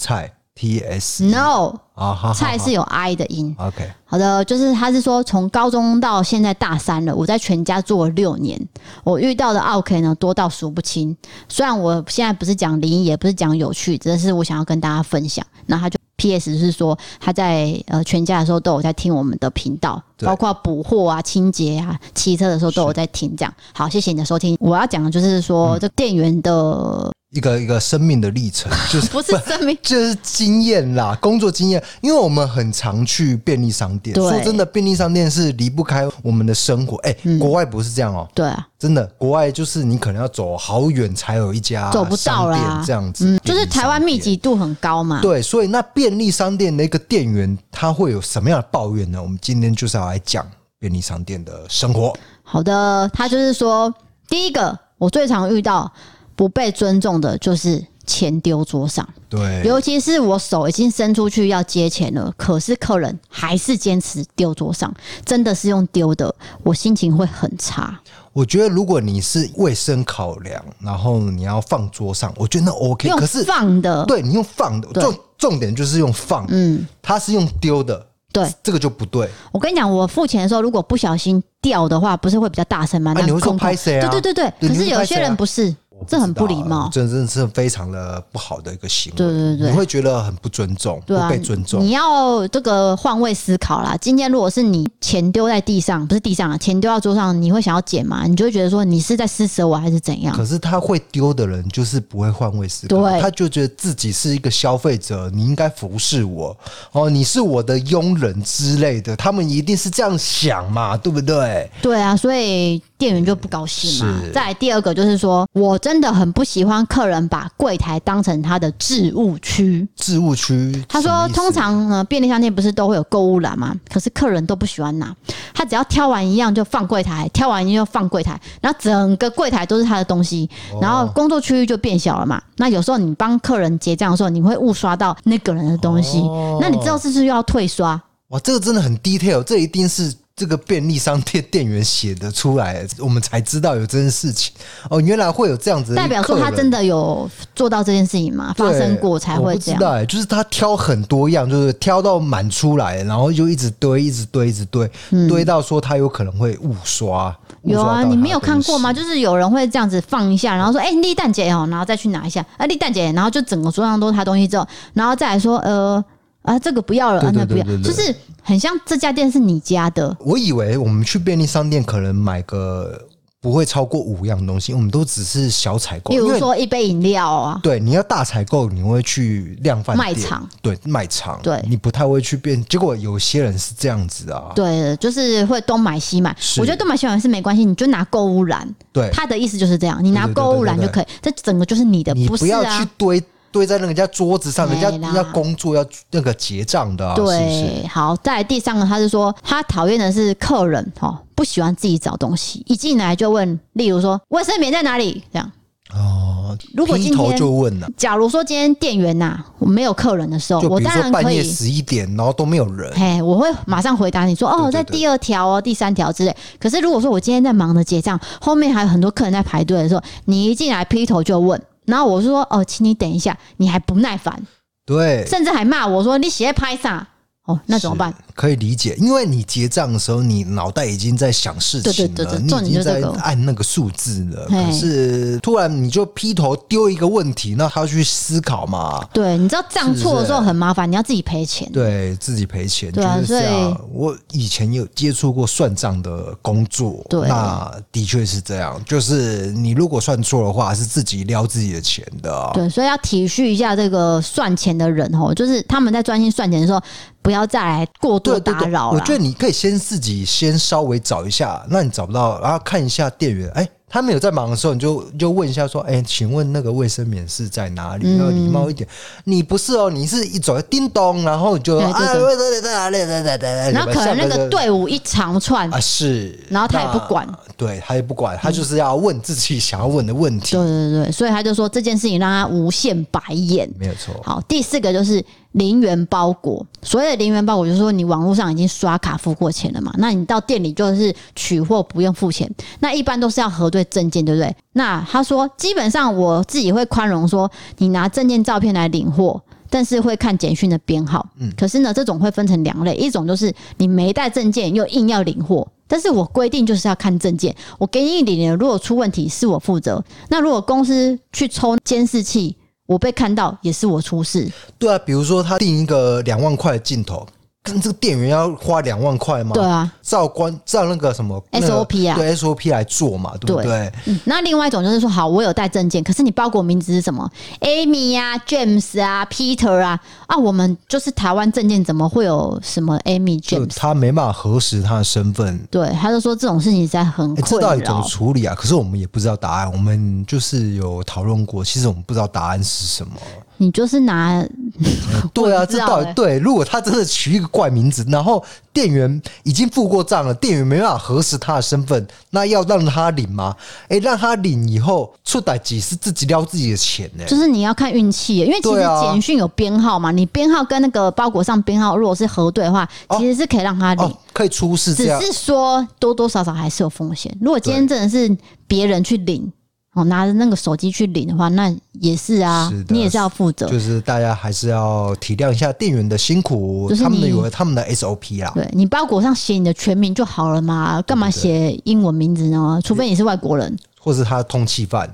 [0.60, 3.56] 蔡？TS No 啊，蔡是有 I 的音。
[3.58, 8.60] OK，好的，就是他是说从高中到现在大三了，我在全家做了六年，
[9.04, 11.15] 我遇到的 OK 呢多到数不清。
[11.48, 15.45] 虽然我现在不是讲灵异，也不是讲有趣，只是我想要跟大家分享。
[15.65, 16.58] 那他就 P.S.
[16.58, 23.36] 是说他在呃全家的时候都有在听我们的频道，包括补货啊、清洁啊、骑车的时候都有在听。
[23.38, 24.58] 这样好，谢谢你的收听。
[24.60, 27.12] 我要讲的就是说，嗯、这店员的。
[27.31, 31.81] 一个一个生命的历程， 就是不是生命，就是经验啦，工作经验。
[32.01, 36.97] 因为我们很常去便利商店，说真的，便利商店是离不开我们的生活。
[36.97, 38.31] 哎、欸嗯，国外不是这样哦、喔。
[38.33, 43.39] 对啊，真的，国外就是你可能要走好远才有一家走不到啦，这样子、嗯。
[43.43, 45.21] 就是台湾密集度很高嘛。
[45.21, 49.21] 对，所以那便利商店的一个店员他会有什么样的抱怨呢？
[49.21, 50.43] 我们今天就是要来讲
[50.79, 52.11] 便利商店的生活。
[52.41, 53.93] 好的，他就是说，
[54.27, 55.91] 第一个我最常遇到。
[56.39, 64.89] 不被尊重的就是钱丢桌上，对，尤其是我手已经伸出去要接钱了，可是客人还是坚持丢桌上，
[65.25, 67.99] 真的是用丢的，我心情会很差。
[68.32, 73.10] 我觉得如果你是卫生考量，然后你要放桌上，我觉得那 OK。
[73.10, 79.30] 可是放的，对，你用放的，重重点就是用放，嗯，他是用丢的，对，这个就不对。
[79.52, 83.12] 我跟你讲，我付钱的时候如果不小心掉的话，不是会比较大声吗？
[83.13, 84.10] 那、啊、你会说拍谁啊？
[84.10, 85.75] 对对对对，可是有些人不是。
[86.07, 89.17] 这很不礼貌，这真的是非常的不好的一个行为。
[89.17, 91.81] 对对对，你会觉得很不尊重，对啊、不被尊重。
[91.81, 93.97] 你要这个换位思考啦。
[93.99, 98.25] 今天如果是你钱丢在地上，不是地上啊，钱丢到桌上，你会想要捡吗？
[98.25, 100.35] 你就会觉得说你是在施舍我还是怎样？
[100.35, 106.55] 可是他会丢的人就是不会换位思考，对，他就觉得自己是一个消费者，你应该服侍我
[106.91, 111.69] 哦，你是我的佣人之类的，他们一定是这样想嘛，对不对？
[111.81, 112.81] 对啊，所以。
[112.99, 114.21] 店员就不高兴嘛。
[114.33, 119.88] 再来第二个就是说，我真的很不喜欢客人把柜台当成他的置物区。
[119.95, 123.73] 置物区，他说通常呢，便利商店不是都会有购物篮嘛？
[123.89, 125.15] 可是客人都不喜欢拿，
[125.53, 130.49] 他只要挑完一样就放柜台，挑完一样就放柜台，然后整个柜台都是他的东西，
[130.81, 132.41] 然后工作区域就变小了嘛。
[132.57, 136.21] 那有时候你帮客人结账的时候，你会误刷到那个人的东西，
[136.59, 138.01] 那你知道是不是又要退刷？
[138.27, 140.13] 哇，这个真的很 detail，这一定是。
[140.39, 144.54] 这个便利商店店员写的出来，我们才知道有这件事情
[144.89, 145.02] 哦。
[145.02, 148.54] 原来会有这样子，代表说他真的有做到这件事情吗？
[148.56, 149.80] 发生过才会这样。
[149.80, 157.36] 知道，就是他挑很多样，就是挑到满出来，然后就一直堆，一直堆，一直堆，嗯、堆到说他有可能会误刷。
[157.63, 158.93] 有啊，你没有看过吗？
[158.93, 166.02] 就是有人会这样子放一下，然后说：“哎、欸，立蛋姐哦，然后再去拿一下。”啊，立蛋姐，然后就整个桌上都是他东西之后，然后再来说：“呃。”
[166.41, 170.15] 啊，这个不要了，啊那不要，就是很像这家店是你家的。
[170.21, 173.08] 我以为我们去便利商店可能买个
[173.41, 176.12] 不会超过五样东西，我们都只是小采购。
[176.12, 182.63] 比如说一杯饮料啊，对，你要大采购，你会去量贩卖场，对，卖场，对，你不太会去变。
[182.65, 186.36] 结果有些人是这样子啊，对，就是会东买西买。
[186.58, 188.67] 我觉得东买西买是没关系，你就拿购物篮。
[188.93, 193.21] 对，他的意思就是这样，你拿购物篮就可以，这整个就是你的，你不要去堆。
[193.51, 205.51] 堆在那人家桌子上，人家要工作要那个结账的，对，是是好，再来第三个，他是说他讨厌的是客人哦，不喜欢自己找东西，一进来就问，例如说卫生棉在哪里这样。
[205.91, 216.35] 哦，如果今天就问了，假如说今天店员呐、啊，我没有客人的时候，我当然可以半夜十一点，然后都没有人，嘿，我会马上回答你说，哦，在第二条哦，第三条之类。
[216.59, 221.59] 可是如果说我今天在忙着结账，后面还有很多客人在排队的时候，你一进来劈头就问。
[221.89, 224.41] 然后我说：“哦，请你等一下，你还不耐烦，
[224.86, 227.08] 对，甚至还骂我说你写拍啥？
[227.49, 228.13] 哦，那怎么办？
[228.35, 234.45] 可以理解，因为你结账的时候，你脑袋已经在想事情了，你已经在按那个数字了。
[234.47, 239.03] 可是突然你就劈头丢一个问题，那他要去思考嘛？
[239.12, 242.91] 对，你知道账错的时候很麻烦，你要自己赔钱，对自己赔钱。
[242.91, 243.43] 对啊，所以
[243.91, 252.51] 我以前有接触过算账的工作，对，那的确是这样，就是你如果算错的话，是自己撩自己的钱的。
[252.53, 256.79] 对，所以要体恤一下这个算钱的人哦，就是他们在专心算钱的时候。
[257.21, 258.99] 不要再来过度打扰了。
[258.99, 263.67] 我觉得你可以先自己先稍微找一下，那你找不到，然后看一下店员，哎。
[263.91, 268.19] 他没有在忙的时候，你就就问一下说：“哎、欸，请问那个卫生棉是在哪里？
[268.19, 268.88] 要礼貌一点。
[269.23, 272.99] 你不是哦，你是一走叮咚，然后你就啊，卫生棉在哪里？
[272.99, 273.71] 在。
[273.71, 280.56] 然后可能那个队伍一长串啊，是，然后他也不管，对他也不管，他就是要问自己想要问的问题。
[280.56, 284.13] 对对对，所以他就说这件事情让他无限白眼，没有错。
[284.23, 286.65] 好，第四个就是零元包裹。
[286.81, 292.49] 所谓的零元包裹，就是说你网络上已经刷卡付过钱了嘛，那你到店里就是取货不用付钱。
[292.79, 293.85] 那一般都是要核对。
[293.89, 294.55] 证件对不对？
[294.73, 301.27] 那他说，基本上我自己会宽容，说你拿证件照片来领货，但是会看简讯的编号。
[301.39, 310.03] 嗯，可是呢，这种会分成两类，一种就是你没带证件又硬要领货，但是我规定就是要看证件，我给你领了，如果出问题是我负责。
[310.27, 312.55] 那如果公司去抽监视器，
[312.89, 314.52] 我被看到也是我出事。
[314.80, 317.23] 对啊，比如说他定一个两万块的镜头。
[317.71, 319.53] 跟这个店员要花两万块吗？
[319.53, 323.91] 对啊，照关照那个什么 SOP 啊，对 SOP 来做嘛，对不对？
[324.05, 327.29] 嗯，那另外一种就是说，好，我有带证件，可是你包裹名字是什么
[327.62, 333.75] ？Amy 呀、啊、James 啊、Peter 啊啊，我们就是台湾证件，怎么会有什么 Amy James？
[333.75, 335.60] 他没办法核实他的身份。
[335.71, 337.36] 对，他就说这种事情在很。
[337.43, 338.53] 这到底怎么处理啊？
[338.53, 343.13] 可是我们也不知道答案，我们就是有讨论过，其实我们不知道答案是什么。
[343.60, 344.43] 你就是拿，
[345.34, 346.39] 对啊，这到底对？
[346.39, 353.56] 如果他真的取一个怪名字，然后店员已经付过账了，店员没办法核实他的身份，那要让他领吗？
[353.89, 357.26] 哎，让他领以后出歹几是自己撩自己的钱呢？
[357.28, 367.36] 就是你要看运气，因为其实简讯有编号嘛，你编号跟那个包裹上编号如果是核对的话，其实是可以让他领，可以出示，只是说多多少少还是有风险。
[367.41, 369.52] 如果今天真的是别人去领。
[369.99, 373.67] 哦，拿着那个手机去领的话，那也是啊，是你也是要负责。
[373.67, 378.51] 就是大家还是要体谅一下店员的辛苦，就是他们有他们的 SOP 啊。
[378.55, 382.79] 对，你包裹上写你的全名就好了嘛，干嘛写英文名字呢？
[382.83, 385.09] 除非你是外国人，或是他通缉犯。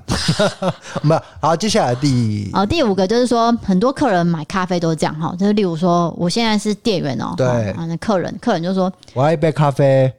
[1.02, 1.22] 没有。
[1.40, 10.12] 好，接下来第哦第五个就是说，很多客人买咖啡都是这样哈，就是例如说，我现在是店员哦，对，那客人客人就说，我要一杯咖啡，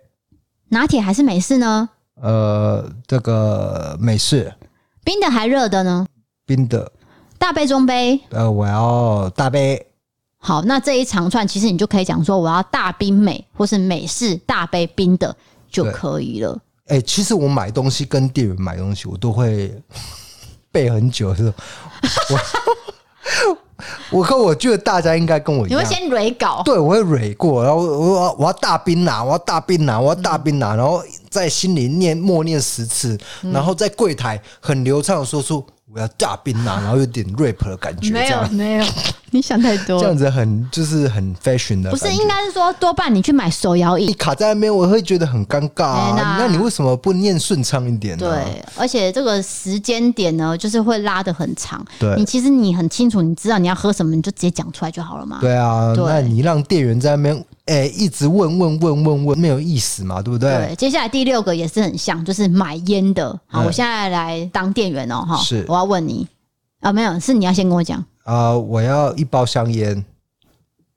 [0.69, 1.89] 拿铁还是美式呢？
[2.21, 4.53] 呃，这个美式，
[5.03, 6.05] 冰的还热的呢？
[6.45, 6.91] 冰的，
[7.37, 8.19] 大杯中杯？
[8.29, 9.85] 呃，我要大杯。
[10.37, 15.35] 好，那这一长串其实你就可以讲说，我要大冰美，或是美式大杯冰的
[15.69, 16.59] 就可以了。
[16.87, 19.73] 哎、欸，其实我买东西跟店员买东西，我都会
[20.71, 21.29] 背很久？
[21.29, 22.39] 我。
[24.09, 31.03] 我可我觉得大家应该跟我一样，你会先蕊稿，对，我会蕊过，然后我我要大冰拿，我要大冰拿，我要大冰拿，然后
[31.41, 35.65] 在心里念默念十次，然后在柜台很流畅的说出。
[35.93, 38.11] 我要大冰拿，然后有点 rap 的感觉。
[38.11, 38.85] 没有没有，
[39.31, 39.97] 你想太多。
[40.01, 41.89] 这样子很就是很 fashion 的。
[41.89, 46.35] 不是，应该是说多半你去买手摇椅，你卡在那边，我会觉得很尴尬啊。
[46.37, 48.29] 那你为什么不念顺畅一点呢？
[48.29, 51.83] 对，而且这个时间点呢，就是会拉得很长。
[51.97, 55.37] 对，你其实你很清楚，你知道你要喝什么，你就直接讲出来就好了嘛。
[55.39, 57.45] 对啊，那你让店员在那边。
[57.67, 60.49] 哎、欸，一直问问问问问，没有意思嘛，对不对？
[60.67, 63.37] 对，接下来第六个也是很像，就是买烟的。
[63.45, 66.25] 好，我现在来当店员哦，哈，是，我要问你
[66.79, 70.03] 啊，没有，是你要先跟我讲啊，我要一包香烟，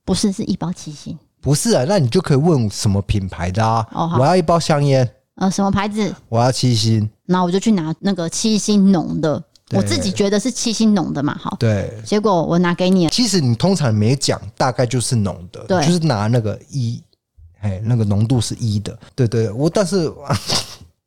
[0.04, 3.86] 不是，是一包七星，不是啊，那你就可以问什么品牌的啊？
[3.92, 6.14] 哦，我要一包香烟，呃，什么牌子？
[6.28, 7.10] 我要七星。
[7.26, 11.56] 然后我就去拿那个七星浓的，我自己觉得是七星浓的嘛，好。
[11.58, 11.92] 对。
[12.04, 17.02] 结果我拿给你了，其实你通常没讲，大概就是浓的，对，就是拿那个一，
[17.60, 20.12] 哎，那个浓度是一的，对对，我但是。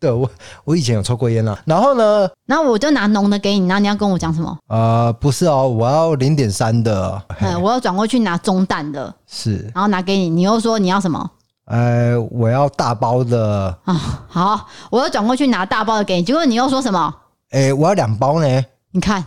[0.04, 0.30] 对我，
[0.65, 1.58] 我以前有抽过烟了。
[1.63, 2.30] 然后呢？
[2.45, 4.58] 然后我就拿浓的给你，然后你要跟我讲什么？
[4.67, 7.23] 呃，不是哦，我要零点三的。
[7.39, 9.15] 嗯，我要转过去拿中淡的。
[9.26, 11.32] 是，然后拿给你，你又说你要什么？
[11.67, 13.73] 呃，我要大包的。
[13.86, 17.15] 啊，好，我要转过去拿大包的给你，结果你又说什么？
[17.54, 18.66] 哎，我要两包呢。
[18.92, 19.24] 你看。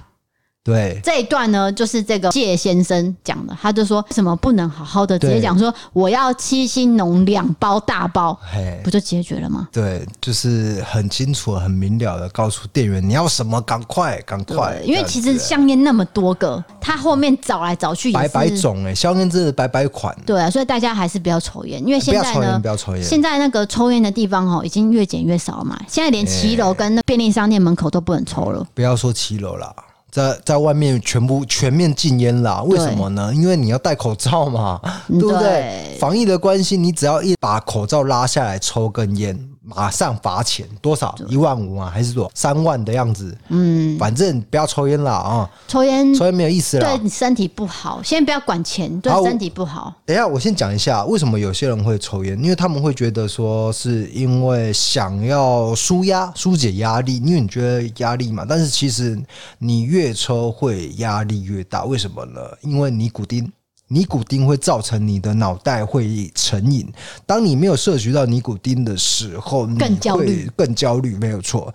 [0.66, 8.36] 对这一段呢，就是这个谢先生讲的，他就说什么不能好好的直接讲说我要七星浓两包大包，
[8.82, 9.68] 不就解决了吗？
[9.70, 14.80] 对，就是很清楚、很明了的告诉店员你要什么，赶快赶快。
[14.84, 20.12] 因为其实香烟那么多个，他后面找来找去也是百百种哎，香烟真的百百款。
[20.26, 23.04] 对啊，所以大家还是不要抽烟，因为现在呢，不要抽烟。
[23.04, 25.78] 现在那个抽烟的地方哦，已经越减越少了嘛。
[25.86, 28.66] 现在连骑楼跟那便利商店门口都不能抽了。
[28.74, 29.72] 不要说骑楼了。
[30.16, 33.34] 在在外面全部全面禁烟啦，为什么呢？
[33.34, 35.94] 因为你要戴口罩嘛，对不对？
[36.00, 39.38] 防疫的关系，你只要一把口罩拉下来抽根烟。
[39.68, 41.12] 马上罚钱多少？
[41.28, 42.30] 一万五啊，还是多？
[42.34, 43.36] 三万的样子？
[43.48, 45.50] 嗯，反正不要抽烟了啊！
[45.66, 48.00] 抽烟，抽烟没有意思了，对你身体不好。
[48.02, 49.92] 先不要管钱，对身体不好。
[50.04, 58.46] 等一下，我先讲一下为什么有些人会抽烟，因为他们会觉得说是因为想要舒压、疏解压力，因为你觉得压力嘛。
[58.48, 59.20] 但是其实
[59.58, 62.40] 你越抽会压力越大，为什么呢？
[62.62, 63.50] 因为尼古丁。
[63.88, 66.92] 尼古丁会造成你的脑袋会成瘾。
[67.24, 71.72] 当你没有摄取到尼古丁的时候，你更焦虑，更焦虑，没有错。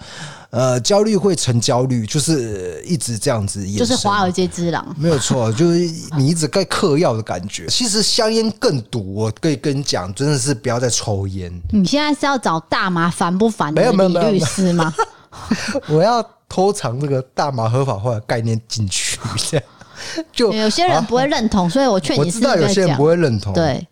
[0.50, 5.80] 呃，焦虑会成焦虑，就是一直这样子，就是华尔街之狼，没有错，就是
[6.18, 7.68] 你一直在嗑药的感觉。
[7.68, 11.50] 其实香烟更毒，我可以跟你讲，真的是不要再抽烟。
[11.72, 14.94] 你现在是要找大麻烦不烦的李律师吗？
[15.88, 19.18] 我要偷藏这个大麻合法化的概念进去，
[19.50, 19.66] 这样。
[20.32, 22.20] 就有些人不会认同，啊、所以我劝你。
[22.20, 23.88] 我知道有些人不会认同，对。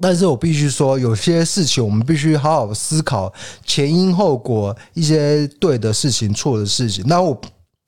[0.00, 3.32] 但是我必须说，有些事情我们必须好好思考
[3.64, 7.04] 前因后果，一些对的事情、错的事情。
[7.06, 7.40] 那我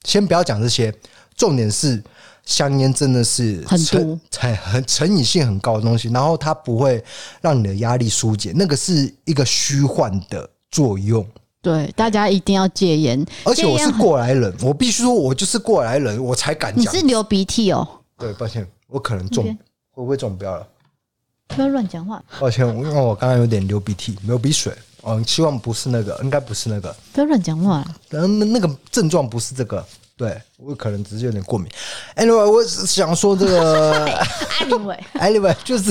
[0.05, 0.95] 先不要讲这些，
[1.37, 2.01] 重点是
[2.45, 4.17] 香烟真的是很毒、
[4.63, 7.03] 很成瘾性很高的东西，然后它不会
[7.41, 11.27] 让你的压力疏解，那个是一个虚幻的作用。
[11.65, 13.27] 对，大家一定要戒烟。
[13.45, 16.83] 而且我是过来人，我必须说，我就是过来人，我才敢讲。
[16.83, 17.89] 你是流鼻涕哦？
[18.19, 20.67] 对，抱歉，我可能中，会不会中标了？
[21.49, 22.23] 不要乱讲话。
[22.39, 24.75] 抱歉，因为我刚刚有点流鼻涕，流鼻水。
[25.07, 26.95] 嗯，希望不是那个，应该不是那个。
[27.15, 27.83] 不要乱讲话。
[28.11, 29.83] 嗯，那个症状不是这个，
[30.19, 31.67] 对我可能只是有点过敏。
[32.17, 34.07] Anyway，我想说这个。
[34.61, 35.91] Anyway，Anyway，就是。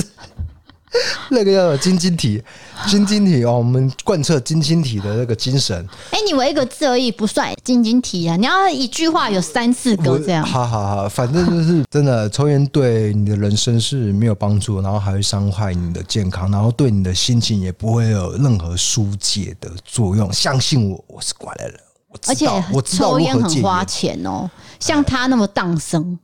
[1.30, 2.42] 那个叫做晶晶体，
[2.86, 5.76] 晶晶体哦，我们贯彻晶晶体的那个精神。
[6.10, 8.36] 哎、欸，你为一个字而已不算晶晶体啊！
[8.36, 10.44] 你要一句话有三四个这样。
[10.44, 20.32] 好好好，反正就是真的，抽烟对你的人生是没有帮助，然后还会伤害你的健康，然后对你的心情也不会有任何疏解的作用。
[20.32, 26.18] 相信我，我是过来人，我知道，而且我知道抽烟很花钱哦，像他那么当生。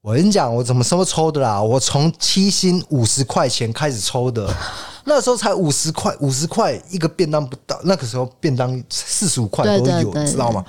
[0.00, 1.60] 我跟你讲，我怎么什么抽的啦？
[1.60, 4.48] 我从七星五十块钱开始抽的，
[5.04, 7.78] 那时候才五十块，五十块一个便当不到。
[7.82, 10.64] 那个时候便当四十五块都有，知道吗？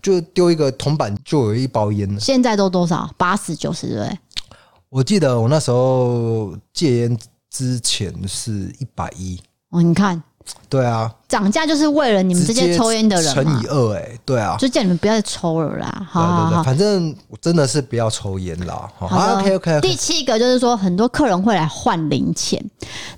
[0.00, 2.20] 就丢一个铜板就有一包烟了。
[2.20, 3.12] 现在都多少？
[3.18, 4.18] 八十九十对？
[4.88, 7.18] 我记得我那时候戒烟
[7.50, 9.38] 之前是一百一。
[9.70, 10.22] 哦，你看。
[10.68, 16.06] 对啊，涨价就是为了你们这些抽烟的人乘以二，哎，对啊，就叫你们不要再抽了啦。
[16.08, 18.88] 好，好，好，对对对，反正我真的是不要抽烟啦。
[18.96, 19.80] 好，好，OK OK。
[19.80, 22.64] 第七个就是说，很多客人会来换零钱，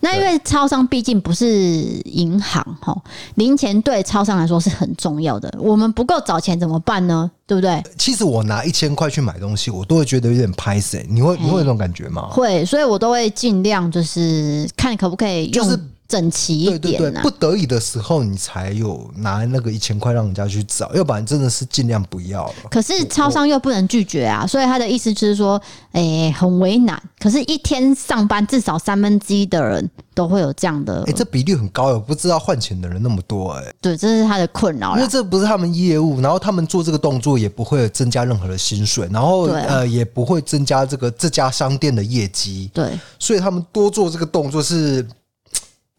[0.00, 2.96] 那因为超商毕竟不是银行哈，
[3.34, 5.52] 零钱对超商来说是很重要的。
[5.58, 7.30] 我们不够找钱怎么办呢？
[7.46, 7.82] 对不对？
[7.98, 11.04] 其实我拿一千块去买东西，我都会觉得有点拍谢。
[11.10, 12.28] 你会你会有这种感觉吗？
[12.30, 15.62] 会，所以我都会尽量就是看可不可以用。
[15.62, 15.78] 就是
[16.12, 22.54] 整齐一点、啊、对对对，不得已的时候你才有拿那个一千块让人家去找，要不然真的是尽量不要了。
[22.70, 25.58] 可是超商又不能拒绝啊，所以他的意思就是说，
[25.92, 27.02] 哎、欸，很为难。
[27.18, 34.94] 可是，一天上班至少三分之一的人都会有这样的，哎、欸，这比例很高，我不知道换钱的人那么多、欸，哎，对，这是他的困扰。
[34.96, 45.06] 因为这不是他们业务，然后他们做这个动作也不会增加任何的薪水，然后、啊、呃也不会增加这个这家商店的业绩，对，所以他们多做这个动作是。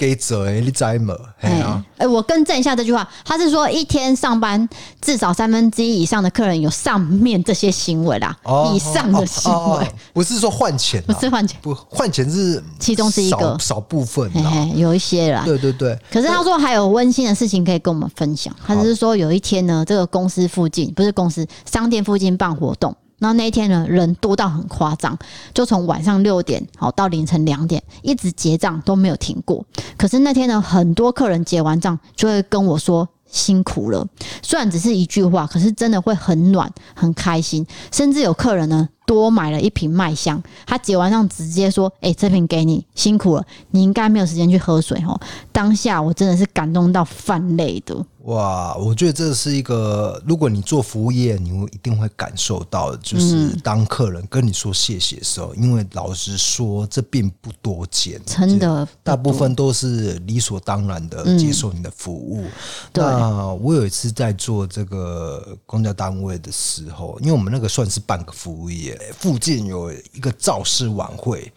[0.04, 1.16] 给责哎，你知吗？
[1.40, 4.68] 哎呀，哎，我更正一下这句话，他是说一天上班
[5.00, 8.38] 至少三分之一以上的客人有上面这些行为啦，
[8.74, 14.30] 以上的行为，不是说换钱，不是换钱，不换钱是其中是一个少部分，
[14.76, 15.98] 有一些啦，对对对。
[16.12, 22.94] 可是他说还有温馨的事情可以跟我们分享，他是说有一天呢，这个公司附近不是公司商店附近办活动。
[23.24, 25.18] 那那一天呢，人多到很夸张，
[25.54, 29.66] 就从晚上六点好到凌晨两点，一直结账都没有停过。
[29.98, 34.06] 可是那天呢，很多客人结完账就会跟我说辛苦了，
[34.42, 37.66] 虽然只是一句话，可是真的会很暖、很开心。
[37.94, 45.20] 甚至有客人呢多买了一瓶麦香，他结完账直接说：“哎，这瓶给你，辛苦了，你应该没有时间去喝水哦。”
[45.52, 47.96] 当下我真的是感动到泛泪的。
[48.24, 62.46] 哇，我觉得这是一个，如果你做服务业，你会一定会感受到，就是当客人跟你说谢谢的时候，因为老实说，这并不多见，真的，大部分都是理所当然的接受你的服务。
[62.94, 71.52] 那我有一次在做这个公交单位的时候，因为我们那个算是半个服务业，附近有一个造势晚会。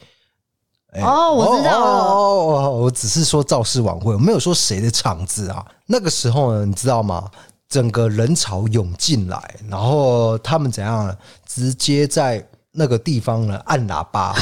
[1.03, 2.05] 哦，我知道了。
[2.13, 5.65] 哦，我只是说造势晚会，我没有说谁的场子啊。
[5.87, 7.31] 那个时候呢，你知道吗？
[7.69, 11.17] 整个人潮涌进来，然后他们怎样呢？
[11.45, 14.35] 直接在那个地方呢按喇叭。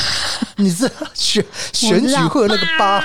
[0.56, 3.00] 你知道选选举会那个八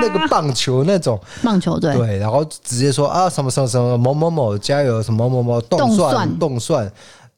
[0.00, 6.90] 那个棒球那种棒球队对，然后直接说啊什么什么什么某某某加油什么某某动算动算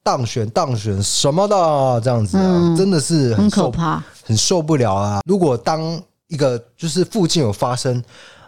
[0.03, 4.03] 当选当选什么的这样子啊，真的是很可怕。
[4.25, 5.21] 很受不了啊！
[5.25, 8.03] 如果当一个就是附近有发生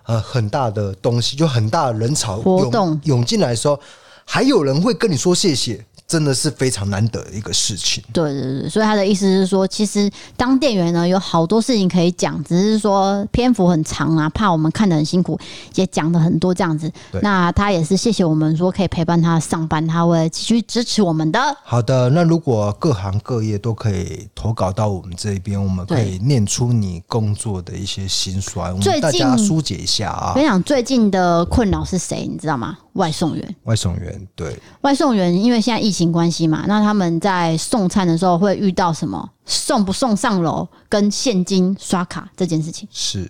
[0.05, 3.81] 呃很大的东西，就很大的人潮活动涌进来的时候，
[4.27, 5.83] 还有人会跟你说谢谢。
[6.11, 8.03] 真的是非常难得的一个事情。
[8.13, 15.39] 对对对，所以他的意思是说，其实当店员呢，有好多事情可以讲，只是说篇幅很长啊，怕我们看得很辛苦，
[15.77, 16.91] 也讲了很多这样子。
[17.23, 21.39] 那他也是谢谢我们说可以陪伴他上班，他会继续支持我们的。
[21.63, 30.31] 好的，那如果各行各业都可以投稿到我们这边，我们可以念出你工作的一些辛酸，我们大家疏解一下啊。
[30.31, 32.27] 我跟你讲，最近的困扰是谁？
[32.27, 32.77] 你知道吗？
[32.95, 39.29] 外送员，外送员，对，外送员，因为现在疫情关系嘛，那他们在送餐的时候会遇到什么？
[39.45, 42.89] 送不送上楼跟现金刷卡这件事情。
[42.93, 43.29] 是，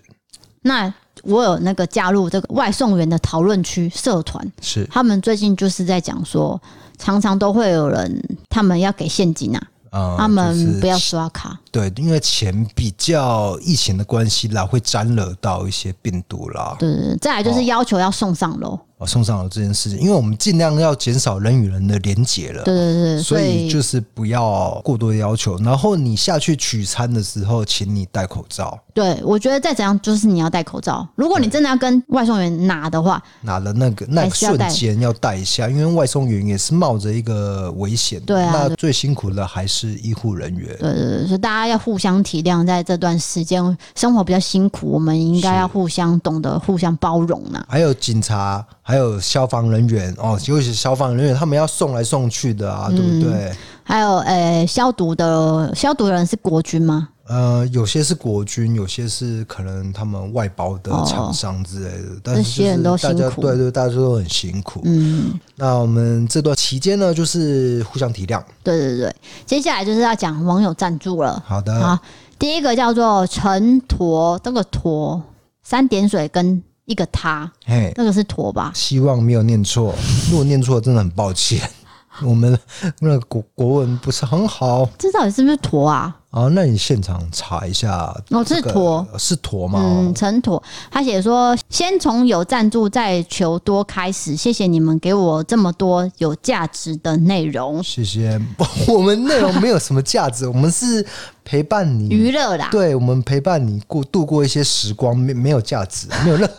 [0.62, 0.92] 那
[1.22, 6.60] 我有那个加入这个外送员的讨论区社团，是，他们最近就是在讲说，
[6.98, 9.62] 常常都会有人他们要给现金啊。
[9.92, 16.76] 嗯、他们不要刷卡，对，因为钱比较疫情的关系啦，会沾惹到一些病毒啦。
[16.78, 18.78] 对，对，对，再来就是要求要送上楼。
[19.06, 25.56] 送上楼这件事情，因为我们尽量要减少人与人的连结了，对对对，所以就是不要过多的要求。
[25.58, 28.78] 然后你下去取餐的时候，请你戴口罩。
[28.92, 31.06] 对，我觉得再怎样，就是你要戴口罩。
[31.14, 38.20] 如果你真的要跟外送员拿的话，拿了那个那个瞬间要戴一下，因为外送员也是冒着一个危险。
[38.20, 40.76] 对啊，那最辛苦的还是医护人员。
[40.78, 47.64] 对对对，所以大家要互相体谅，在这段时间生活比较辛苦，我们应该要互相懂得互相包容呢。
[47.68, 48.66] 还有警察。
[48.90, 53.52] 还有消防人员哦，尤其是消防人员，他们要送来送去的啊，嗯、对不对？
[53.84, 57.10] 还有呃，消毒的消毒的人是国军吗？
[57.28, 62.08] 呃，有些是国军，有些是可能他们外包的厂商之类的。
[62.14, 64.80] 哦、但是这些人都辛苦，对对，大家都很辛苦。
[64.82, 68.42] 嗯，那我们这段期间呢，就是互相体谅。
[68.64, 69.16] 对对对，
[69.46, 71.40] 接下来就是要讲网友赞助了。
[71.46, 71.96] 好的，好，
[72.40, 75.22] 第一个叫做陈坨，这个坨
[75.62, 76.60] 三点水跟。
[76.90, 78.72] 一个他，嘿，那个是驼吧？
[78.74, 79.94] 希望没有念错，
[80.28, 81.60] 如果念错，真的很抱歉。
[82.22, 82.58] 我们
[82.98, 86.14] 那个国国文不是很好，这到底是不是驼啊？
[86.30, 88.14] 啊，那你现场查一下。
[88.30, 89.80] 哦，这是驼，是驼吗？
[89.82, 97.82] 嗯，陈驼，他写说，先从有赞助再求多开始，谢谢你们给我这么多有价值的内容。
[97.82, 98.38] 谢谢，
[98.86, 101.04] 我们内容没有什么价值， 我们是
[101.42, 102.68] 陪伴你娱乐啦。
[102.70, 106.50] 对，我们陪伴你过度过一些时光，没没有价值，没有任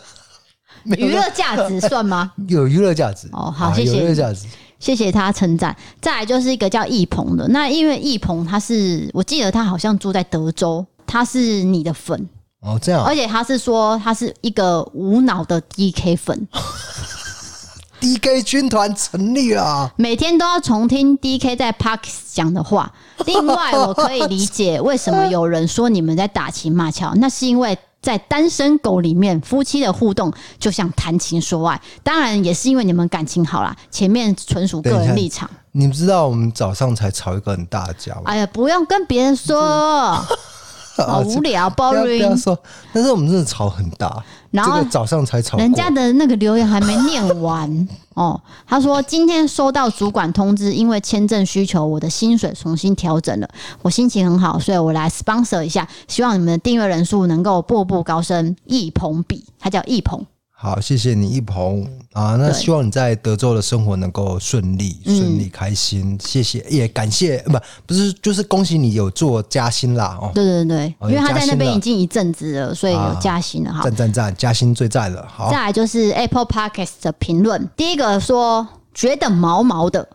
[0.96, 2.32] 娱乐价值算吗？
[2.48, 3.98] 有娱乐价值哦，好，谢谢。
[3.98, 4.46] 娱乐价值。
[4.78, 5.76] 谢谢他称赞。
[6.00, 12.28] 再来就是一个叫易鹏的，那因为易鹏他是，我记得他好像住在德州，他是你的粉
[12.62, 16.48] 哦，这样，而且他是说他是一个无脑的 DK 粉，
[18.02, 22.92] DK 军团成立了，每天都要重听 DK 在 Parks 讲的话。
[23.24, 27.78] 另外，我可以理解为什么有人说你们在打情骂俏，那是因为。
[28.02, 33.74] 在单身狗里面，夫妻的互动就像谈情说爱，当然也是因为你们感情好啦。
[33.90, 35.48] 前面纯属个人立场。
[35.70, 38.22] 你们知道我们早上才吵一个很大的架吗？
[38.24, 40.12] 哎呀，不用跟别人说，
[40.98, 42.18] 好无聊，boring。
[42.18, 42.58] 不要说，
[42.92, 44.22] 但是我们真的吵很大。
[44.52, 48.40] 然后这个早上才吵，人家的那个留言还没念完 哦。
[48.66, 53.48] 他说今天收到主管通知，因为签证需求，我的薪水重新调整了，
[53.80, 58.54] 我心情很好，所以我来 sponsor 一下，希望你们的订阅人数能够步步高升。
[58.66, 60.24] 一捧比，他叫易鹏。
[60.62, 62.36] 好，谢谢你，一鹏啊。
[62.36, 66.16] 那希望你在德州的生活能够顺利、顺利、开心。
[66.22, 70.16] 谢谢，也感谢，不，不是，就是恭喜你有做加薪啦。
[70.22, 73.72] 哦，对对对，因为他在那边已经一阵子了，所以有加薪了。
[73.72, 75.26] 哈，赞赞赞，加薪最赞了。
[75.28, 80.08] 好，再来就是 Apple Podcast 的评论，第一个说觉得毛毛的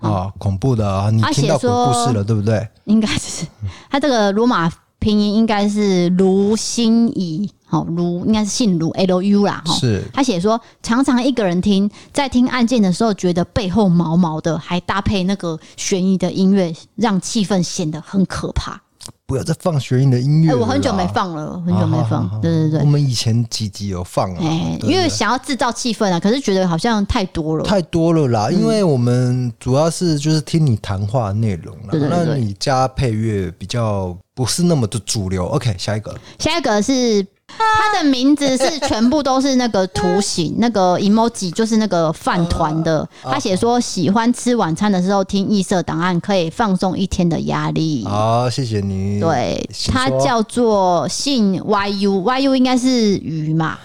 [0.00, 2.68] 啊，恐怖的啊，你听到鬼故事了，对不对？
[2.84, 3.46] 应该是
[3.90, 4.70] 他这个罗马
[5.04, 7.50] 拼音应该是卢心怡。
[7.66, 9.62] 好，卢应该是姓卢，L U 啦。
[9.66, 18.80] 哈，是他写说，常常一个人听，在听案件的时候，觉得背后毛毛的，还搭配那个悬疑的音乐，让气氛显得很可怕。
[19.26, 22.22] 不要再放悬疑的音乐、欸，我很久没放了，很久没放。
[22.22, 28.48] 啊、好好好对对对，我们以前几集有放啊，欸、因为想要制造气氛啊，可是觉得好像太多了，太多了啦。
[28.50, 35.46] 嗯、因为我们主要是就是听你谈话内容啦，对对对，那你加配乐比较不是那么的主流。
[35.46, 37.26] OK，下一个，下一个是。
[37.46, 43.06] 他的名字是全部都是那个图形，那个 emoji 就是那个饭团的。
[43.22, 48.02] 他写说喜欢吃晚餐的时候听异色档案，可以放松一天的压力。
[48.06, 49.20] 好，谢谢你。
[49.20, 49.62] 对，
[49.92, 53.78] 他叫做信 yu，yu 应该是鱼嘛？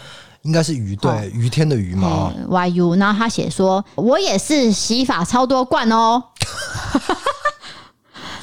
[0.43, 2.31] 应该是鱼，对，鱼天的鱼嘛。
[2.49, 6.23] yu，然后他写说，我也是洗法超多罐哦。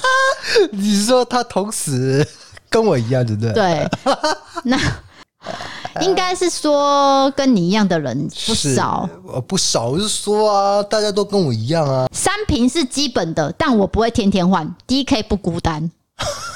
[0.73, 2.27] 你是说他同时
[2.69, 3.53] 跟我一样，对不对？
[3.53, 3.89] 对，
[4.65, 4.79] 那。
[6.03, 12.07] 应该是说跟你一样的人不少，呃，不少，我是说啊，大家都跟我一样啊。
[12.13, 14.69] 三瓶是基本的，但我不会天天换。
[14.87, 15.91] DK 不孤单。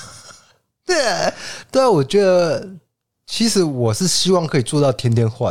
[0.85, 1.33] 对，
[1.71, 2.69] 对啊，我觉得
[3.27, 5.51] 其实我是希望可以做到天天换，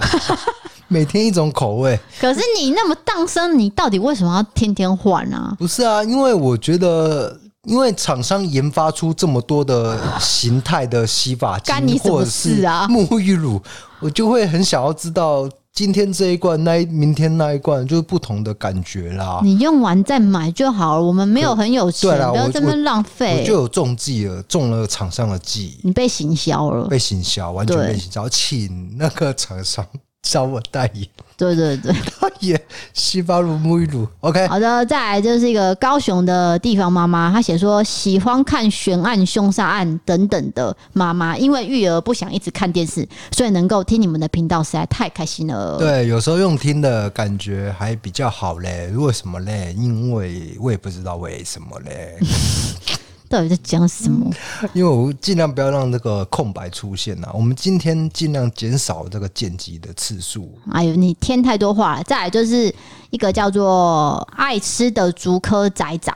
[0.87, 1.97] 每天一种口味。
[2.19, 5.55] 可是你那么当生，你到底为什么要天天换啊？
[5.57, 7.39] 不是啊，因为我觉得。
[7.69, 13.61] 因为厂商研发出这么多的形态的洗发精，或者是沐浴乳，
[13.99, 19.39] 我就会很想要知道今天这一罐，那明天那一罐，就是不同的感觉啦。
[19.43, 21.03] 你用完再买就好了。
[21.03, 23.41] 我们没有很有钱，不要这么浪费。
[23.41, 25.77] 我就有中计了，中了厂商的计。
[25.83, 29.85] 你被行销了，被行销，完全被行销，请那个厂商
[30.21, 31.07] 找我代言。
[31.37, 31.95] 对对对，
[32.41, 32.61] 也
[32.93, 34.45] 洗发乳、沐浴乳，OK。
[34.47, 45.77] 好的，再来就是一个高雄的地方妈妈，她写说喜欢看悬案、凶杀案等等的妈妈，因为育儿不想一直看电视，所以能够听你们的频道实在太开心了。
[45.77, 48.91] 对，有时候用听的感觉还比较好嘞。
[48.97, 49.73] 为什么嘞？
[49.77, 52.17] 因为我也不知道为什么嘞。
[53.29, 54.27] 到底在讲什么？
[54.73, 57.29] 因为我尽量不要让这个空白出现呐。
[57.31, 60.51] 我们今天尽量减少这个剪辑的次数。
[60.71, 62.03] 哎呦，你添太多话了。
[62.03, 62.73] 再来就是
[63.11, 66.11] 一个叫做爱吃的竹科仔仔，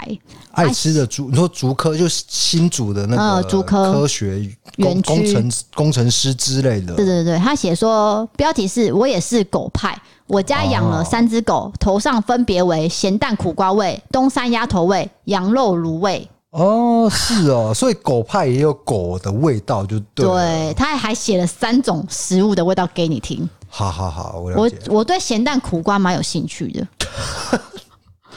[0.53, 4.39] 爱吃的竹，你说竹科就是新竹的那个竹科科学
[4.77, 6.95] 园工程工程师之类的。
[6.95, 9.95] 对对对，他写说标题是我也是狗派，
[10.25, 16.27] 我家养了三只狗，头上分别为咸蛋苦瓜味、东山鸭头味、羊肉卤味。
[16.53, 20.25] 哦，是哦，所以狗派也有狗的味道，就对。
[20.25, 23.49] 对，他还写了三种食物的味道给你听。
[23.67, 26.87] 好好好，我我我对咸蛋苦瓜蛮有兴趣的。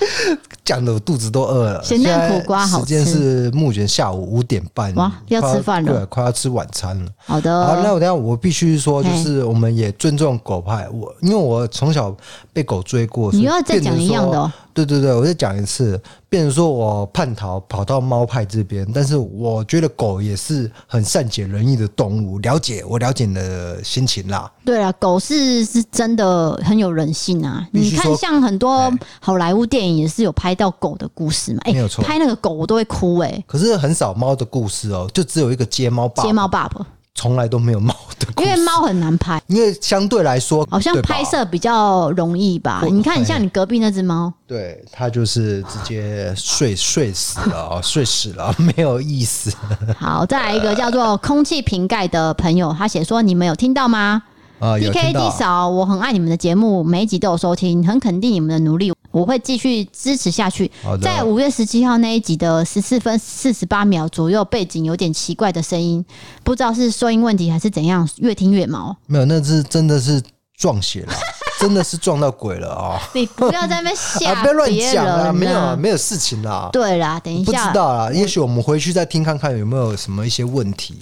[0.66, 1.82] 讲的我肚子都饿了。
[1.82, 2.86] 咸蛋苦瓜好吃。
[2.86, 7.10] 时间是目前下午五点半，哇，要吃饭了，对，快要吃晚餐了。
[7.24, 10.88] 好的，好，那我等下我必须说，就是我们也尊重狗派。
[10.90, 12.14] 我因为我从小
[12.52, 14.52] 被狗追过，你又要再讲一样的哦。
[14.74, 15.98] 对对对，我再讲一次，
[16.28, 24.52] 变成说我叛逃跑到猫派这边，但是我觉得狗也是很善解人意的动物，了解我了解你的心情啦。
[24.66, 27.66] 对啊，狗是是真的很有人性啊！
[27.72, 33.44] 你看，像很多好莱坞电影也是有拍到狗的故事嘛，哎，没有错，拍那个狗我都会哭哎。
[33.46, 36.84] 可是很少猫的故事哦，就只有一个街猫爸，街猫爸爸。
[37.18, 42.82] 从来都没有猫的，因为猫很难拍，因为相对来说，好像拍摄比较容易吧？
[42.90, 49.50] 你看，你像你隔壁那只猫，对，它就是直接睡睡死了，睡死了，没有意思。
[49.98, 54.22] 好，再来一个叫做空气瓶盖的朋友，他写说：“你们有听到吗？”
[54.60, 58.92] 啊，D K D 嫂，我很爱你们的节目，每一集都有收听，很肯定你们的努力。
[59.16, 60.70] 我会继续支持下去。
[61.00, 66.04] 在五月十七号那一集的十四分四十八秒左右，背景有点奇怪的声音，
[66.44, 68.94] 不知道是收音问题还是怎样，越听越毛。
[69.06, 70.22] 没有，那是真的是
[70.54, 71.14] 撞邪了，
[71.58, 73.00] 真的是撞到鬼了啊！
[73.14, 75.32] 你不要在那边吓、 啊，不要乱讲啊！
[75.32, 76.68] 没有，没有事情啦。
[76.70, 78.10] 对啦，等一下，不知道啦。
[78.12, 80.94] 也许我们回去再听看看有没有什么一些问题。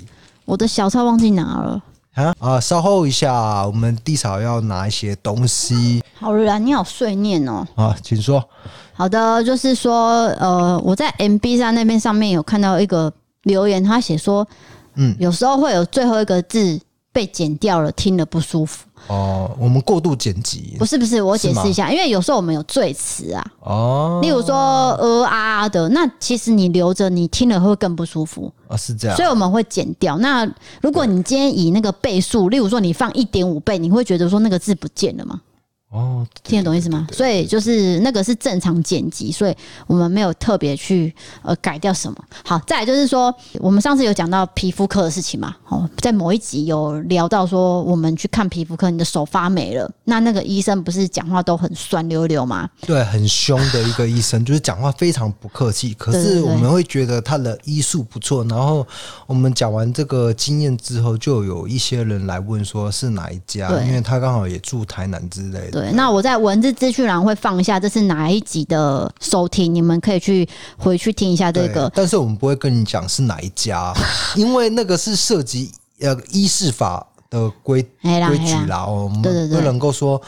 [0.44, 1.82] 我的小抄忘记拿了。
[2.14, 2.60] 啊啊！
[2.60, 6.02] 稍后一下，我们地草要拿一些东西。
[6.14, 7.66] 好了，你好碎念哦。
[7.74, 8.42] 啊，请说。
[8.92, 13.12] 好的，就是说，呃，我在 MB 上那边上面有看到一个
[13.42, 14.46] 留言，他写说，
[14.94, 16.80] 嗯，有时候会有最后一个字
[17.12, 18.86] 被剪掉了，听了不舒服。
[19.06, 20.76] 哦，我们过度剪辑。
[20.78, 24.54] 不是不是，我解释一下，因为有时候我们有赘词啊，哦，例如说
[25.00, 28.52] 呃啊的，那其实你留着，你听了会更不舒服。
[28.68, 30.16] 啊，是这样，所以我们会剪掉。
[30.18, 30.48] 那
[30.80, 35.40] 如果你今天以那个倍数，例如说你放一点五倍，你会觉得说那个字不见了吗？
[35.94, 37.06] 哦，听得懂意思吗？
[37.12, 39.54] 所以就是那个是正常剪辑，所以
[39.86, 42.18] 我们没有特别去呃改掉什么。
[42.44, 45.54] 好，再来就是说，我们上次有讲到皮肤科的事情嘛？
[45.68, 52.68] 哦，在某一集有聊到说，我们去看皮肤科，你的手发霉了，那那个医生不是讲话都很酸溜溜吗？
[52.80, 55.94] 对，很凶的一个医生，就是讲话非常不客气。
[55.94, 58.44] 可是我们会觉得他的医术不错。
[58.46, 58.84] 然后
[59.28, 65.83] 我们讲完这个经验之后，就有一些人来问说是哪一家，因为他刚好也住台南之类的。
[65.84, 71.90] 对，那我在文字资讯栏会放一下，这是哪一集的收听，你们可以去回去听一下这个。
[71.94, 73.92] 但是我们不会跟你讲是哪一家，
[74.36, 75.70] 因为那个是涉及
[76.00, 80.20] 呃医事法的规规矩啦，我们不能够说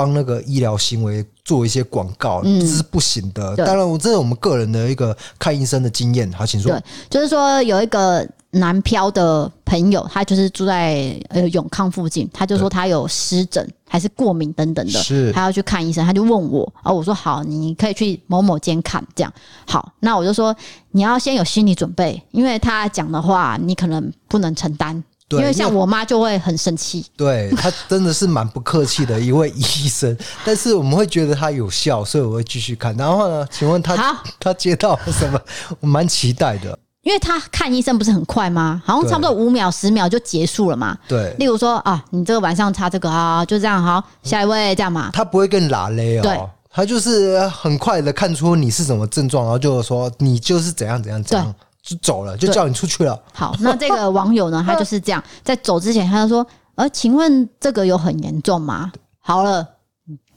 [0.00, 3.54] 帮那个医疗行为做一些广告，这是不行的。
[3.56, 6.32] 当然，我这是我们个人的一个看医生的经验。
[6.32, 6.72] 好，请说。
[6.72, 8.26] 对，就是说有一个。
[8.52, 19.32] 南漂的朋友，他就是住在呃永康附近，他就说他有湿疹还是过敏等等的，是他要去看医生，他就问我，啊，我说好，你可以去某某间看，这样
[19.68, 20.52] 好，那我就说
[20.90, 25.00] 你要先有心理准备，因为他讲的话你可能不能承担，
[25.38, 32.96] 因为像我妈就会很生气，对她真的是蛮不客气的一位医生，但是我们会觉得她有效，所以我会继续看。
[32.96, 35.40] 然后呢，请问他好他接到什么？
[35.80, 36.78] 我蛮期待的。
[37.02, 38.82] 因为他看医生不是很快吗？
[38.84, 40.94] 好像差不多五秒、十秒就结束了嘛。
[41.08, 45.08] 对，例如说啊，你这个晚上擦这个啊，就这样好，下一位这样嘛。
[45.10, 46.38] 他不会跟你拉勒哦，对，
[46.70, 53.20] 他就是很快的看出你是什么症状，然后就说你就是怎样怎样怎样，就走了，就叫你出去了。
[53.32, 59.66] 好，那这个网友呢， 他就是这样，在走之前他就说：“呃，请问这个有很严重吗？”好了，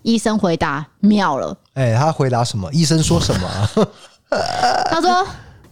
[0.01, 1.55] 医生回答妙了。
[1.73, 2.71] 哎，他回答什么？
[2.73, 3.69] 医生说什么？
[4.89, 5.25] 他说。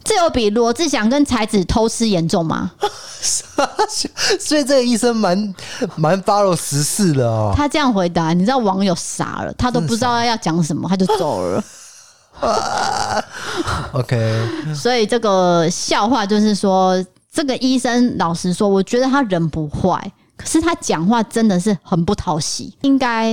[0.03, 2.71] 这有比罗志祥跟才子偷吃严重吗？
[4.39, 5.55] 所以这个医生蛮
[5.95, 7.53] 蛮 follow 时事的哦。
[7.55, 11.63] 他这样回答，你知道网友傻了，他都不知道要讲什么，他就走了。
[13.93, 23.31] OK，所以这个笑话就是说，这个医生老实说，我觉得他人不坏，可是他讲话真的是很不讨喜，应该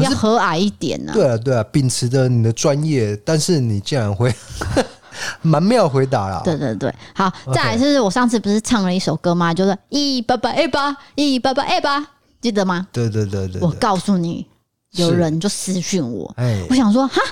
[0.00, 1.12] 要和蔼一点呢。
[1.14, 4.34] 对啊，对啊，秉持着你的专业，但是你竟然会。
[5.42, 9.54] 蛮妙回答啦，对对对，好，再来就是我上次不是唱了一首歌吗？
[9.54, 12.04] 就是一八八二八一八八二八，
[12.40, 12.88] 记得吗？
[12.90, 14.44] 对对对对，我告诉你，
[14.96, 17.22] 有人就私讯我，哎，我想说哈，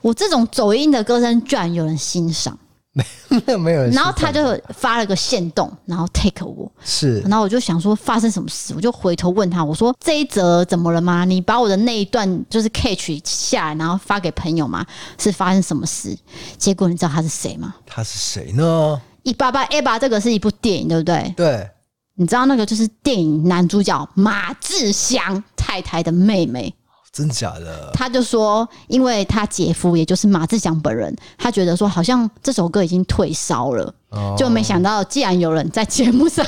[0.00, 2.58] 我这种走音的歌声居然有人欣赏。
[2.92, 3.04] 没
[3.52, 11.24] 有没有人，然后他就发了个限动，然后 take 我，是，然后我就想说发生什么事，我就回头问他，我说这一则怎么了吗？
[11.24, 14.84] 你把我的那一段就是 catch 下来，然后发给朋友吗？
[15.16, 16.16] 是发生什么事？
[16.56, 17.72] 结果你知道他是谁吗？
[17.86, 19.00] 他是谁呢？
[19.22, 21.32] 一八八 A 八，这个是一部电影，对不对？
[21.36, 21.70] 对，
[22.16, 26.74] 你知道那个就是电影男主角马志祥太太的妹妹。
[27.12, 27.90] 真假的？
[27.94, 36.46] 他就说，因为他姐夫也就是马志祥本人，他觉得说好像这首歌已经退烧了，哦、就没想到既然有人在节目上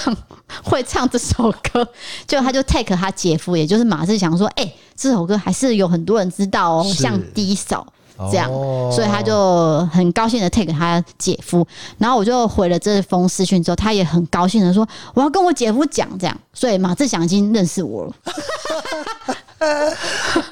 [0.62, 1.86] 会唱这首歌，
[2.26, 7.84] 就他就 take 他姐夫，也就是马志祥说，哎、欸，这首歌还是有很多人知道哦，是像低嫂
[8.30, 11.66] 这样，哦、所以他就很高兴的 take 他姐夫，
[11.98, 18.12] 然后我就回了这封私讯之后，他也很高兴的说，我要跟我姐夫讲这样，所以马志祥已经认识我了。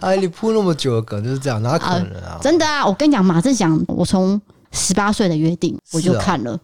[0.01, 2.35] 哎，你铺那么久的梗就是这样，哪可能啊？
[2.35, 2.87] 呃、真的啊！
[2.87, 4.41] 我跟你讲，马正祥，我从
[4.73, 6.59] 十八岁的约定我就看了。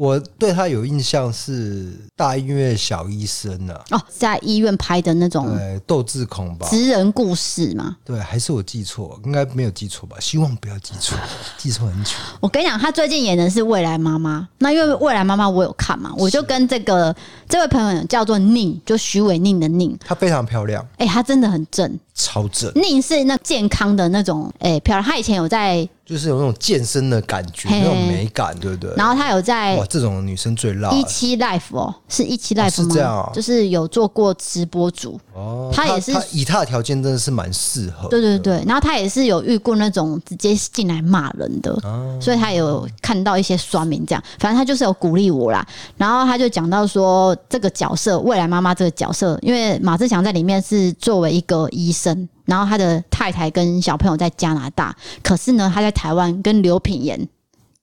[0.00, 3.98] 我对他有印象是大医院小医生呢、啊。
[3.98, 5.54] 哦，在医院拍的那种
[5.86, 7.94] 斗志恐吧，职人故事嘛。
[8.02, 9.20] 对，还是我记错？
[9.26, 10.16] 应该没有记错吧？
[10.18, 11.18] 希望不要记错，
[11.58, 12.12] 记错很久。
[12.40, 14.48] 我跟你讲，他最近演的是未来妈妈。
[14.56, 17.14] 那因为未来妈妈我有看嘛，我就跟这个
[17.46, 19.94] 这位朋友叫做宁，就许玮宁的宁。
[20.02, 22.72] 她非常漂亮，哎、欸，她真的很正，超正。
[22.74, 25.06] 宁是那健康的那种，哎、欸，漂亮。
[25.06, 25.86] 她以前有在。
[26.10, 28.92] 就是有那种健身的感觉，那种美感，对不对？
[28.96, 30.90] 然后她有在哇这种女生最辣。
[30.90, 32.66] 一期 life 哦，是一期 life 吗？
[32.66, 35.70] 哦、是这样、啊，就是有做过直播主哦。
[35.72, 38.08] 他也是以他的条件真的是蛮适合。
[38.08, 44.22] 对对对，然后他也是有遇过那种直接进来骂人的，哦、所以他有看到一些酸民这样。
[44.38, 45.66] 反正他就是有鼓励我啦。
[45.96, 57.28] 然后他就讲到说，这个角色未来妈妈这个角色，因为马志强在里面是作为一个医生，然后他的太太跟小朋友在加拿大，可是呢，他在台湾跟刘品言。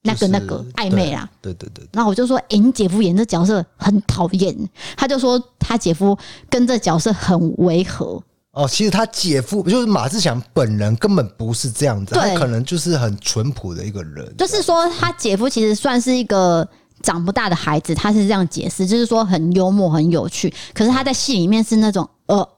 [0.08, 1.86] 那个那个暧昧啦，对对对。
[1.92, 4.56] 然后我就说：“哎，你姐夫演这角色很讨厌。”
[4.96, 6.16] 他就说他姐夫
[6.50, 8.22] 跟这角色很违和。
[8.52, 14.34] 哦，其实他姐夫就是马志祥本人根本不是这样子，他可能就是很淳朴的一个人。
[14.36, 16.66] 就是说他姐夫其实算是一个
[17.02, 20.52] 长不大的孩子，他是这样解释，就是说很幽默、很有趣。
[20.74, 22.48] 可是他在戏里面是那种呃。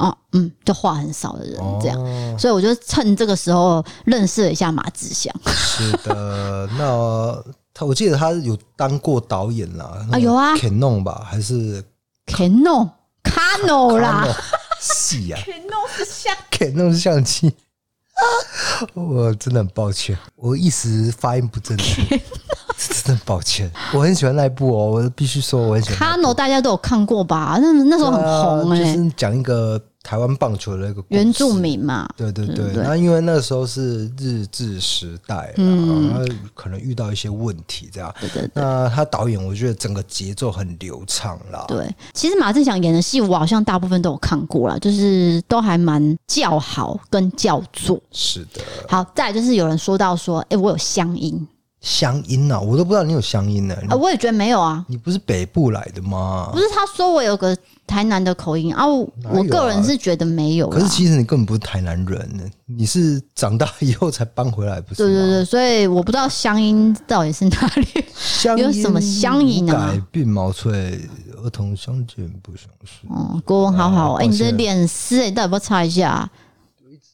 [0.00, 5.34] 嗯哦嗯，就话很少的人这样，哦、所以我就趁这个时候认识了一下马志祥。
[5.46, 7.44] 是的，那
[7.74, 11.84] 他我记得他有当过导演啦，啊有啊，Canon 吧还是
[12.26, 14.26] Canon，Canon 啦，
[14.80, 17.52] 是呀，Canon 是相，Canon 是相机。
[18.94, 22.20] 我真的很抱歉，我一时发音不正确。
[23.04, 25.98] 真的抱歉，我很喜欢那一部哦，我必须说我很喜欢。
[25.98, 27.58] 卡诺大家都有看过吧？
[27.60, 32.08] 那那时候很红哎、欸，就是讲一个台湾棒球的那个原住民嘛。
[32.16, 38.12] 对对对，那因为那时候是日治时代，嗯，可能遇到一些问题这样。
[38.20, 38.50] 对对对。
[38.54, 41.64] 那他导演，我觉得整个节奏很流畅啦。
[41.68, 48.00] 对，其实马正祥演的戏，我好像大部分都有看过啦，就是都还蛮叫好跟叫座。
[48.10, 48.60] 是的。
[48.88, 51.46] 好，再来就是有人说到说，哎、欸，我有乡音。
[51.80, 53.74] 乡音啊，我都不知道你有乡音呢。
[53.88, 54.84] 啊，我也觉得没有啊。
[54.86, 56.50] 你不是北部来的吗？
[56.52, 57.56] 不是，他说我有个
[57.90, 58.86] 台南的口音啊。
[58.86, 60.68] 我个人是觉得没有。
[60.68, 65.02] 可是其实你根本不是台南人呢，你是长大以后才搬回来，不是？
[65.02, 68.04] 对对对，所以我不知道乡音到底是哪里。
[68.14, 69.92] 乡音有什么乡音啊？
[69.92, 70.72] 改鬓毛衰，
[71.42, 73.06] 儿童相见不相识。
[73.08, 74.14] 哦，国文好好。
[74.14, 76.30] 哎，你的脸湿你，到底要不要擦一下？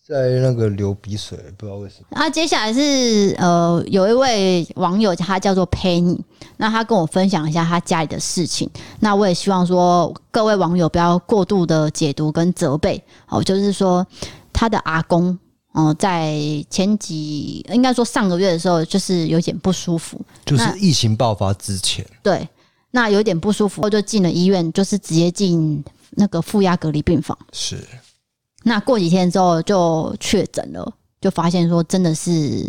[0.08, 2.16] 在那个流鼻水，不知道为什么。
[2.16, 6.16] 啊，接下来是呃，有一位网友，他叫做 Penny，
[6.56, 8.68] 那他跟我分享一下他家里的事情。
[9.00, 13.02] 那我也希望说，各位网友不要过度的解读跟责备。
[13.28, 14.06] 哦，就是说
[14.52, 15.38] 他的阿公
[15.72, 16.38] 哦，在
[16.70, 22.04] 前几应该说上个月的时候，就是有点不舒服，就是疫情爆发之前。
[22.22, 22.48] 对，
[22.90, 27.36] 那有点不舒服，就进了医院，就是直接进那个负压隔离病房。
[27.52, 27.78] 是。
[28.62, 32.66] 那过几天之后就确诊了，就发现说真的是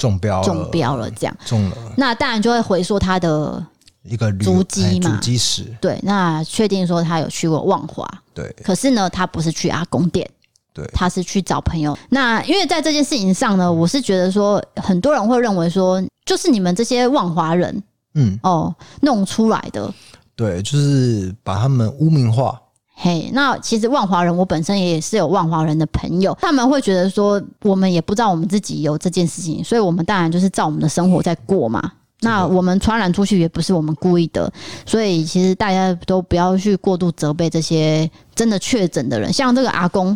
[0.00, 1.76] 中标，中标了，这样中了。
[1.94, 3.64] 那当然就会回溯他的
[4.02, 5.64] 一个足迹嘛，足迹史。
[5.78, 8.50] 对，那确定说他有去过万华，对。
[8.64, 10.28] 可是呢，他不是去阿公店，
[10.72, 11.96] 对，他是去找朋友。
[12.08, 17.82] 那因为在这件事情上呢，我是觉得说，很多人会认为说，就是你们这些万华人，
[18.14, 19.92] 嗯，哦，弄出来的，
[20.34, 22.58] 对，就是把他们污名化。
[23.02, 31.92] 嘿那其实万华人，我本身也是有万华人的朋友，他们会觉得说，我们也不知道我们自己有这件事情，所以我们当然就是照我们的生活在过嘛。
[32.20, 34.52] 那我们传染出去也不是我们故意的，
[34.84, 40.14] 所以其实大家都不要去过度责备这些真的确诊的人，像这个阿公。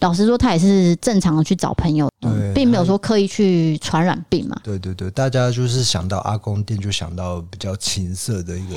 [0.00, 4.58] 老实说，他也是正常的去找朋友，对，并没有说刻意去传染病嘛。
[4.64, 8.76] 对对对，大家就是想到阿公店，就想到比较情色的一个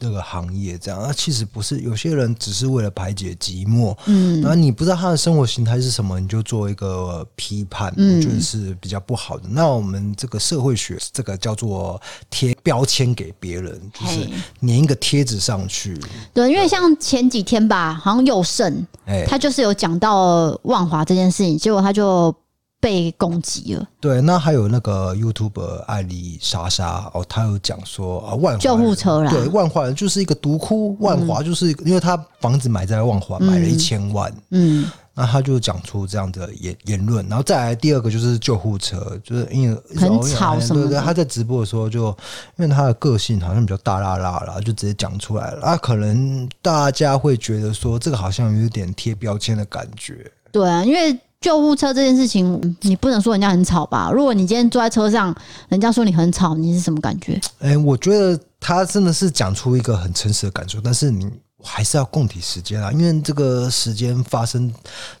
[0.00, 0.98] 那个行业这样。
[1.02, 9.44] 那其实不是，有些人只是为了排解寂寞，嗯，然后你不知道他的生活形态是什么，你就做一个批判，我觉得是比较不好的。
[9.50, 12.00] 那我们这个社会学，这个叫做
[12.30, 14.26] 贴标签给别人，就是
[14.66, 16.00] 粘一个贴纸上去。
[16.32, 20.58] 对，因为像前几天吧，好像佑胜，哎，他就是有讲到。
[20.62, 22.34] 万华这件事情，结果他就
[22.80, 23.88] 被攻击了。
[24.00, 42.08] 对，那还有那个 YouTuber 艾丽莎莎哦，他有讲说啊，万华救护车啦，对，万华人就是一个毒窟，万华就是因为他房子买在万华，买了一千万，嗯，那他就讲出这样的言言论，然后再来第二个就是救护车，就是因为很吵什么，对对，他在直播的时候就
[42.56, 50.28] 因为他的个性好像比较大剌剌啦，就直接讲出来了啊，可能大家会觉得说这个好像有点贴标签的感觉。
[50.52, 54.12] 对啊，因为救护车这件事情，你不能说人家很吵吧？
[54.12, 55.34] 如果你今天坐在车上，
[55.68, 57.40] 人家说你很吵，你是什么感觉？
[57.58, 61.28] 哎、欸，我觉得他真的是讲出一个很诚实的感受，但是你
[61.60, 64.72] 还是要共体时间啊，因为这个时间发生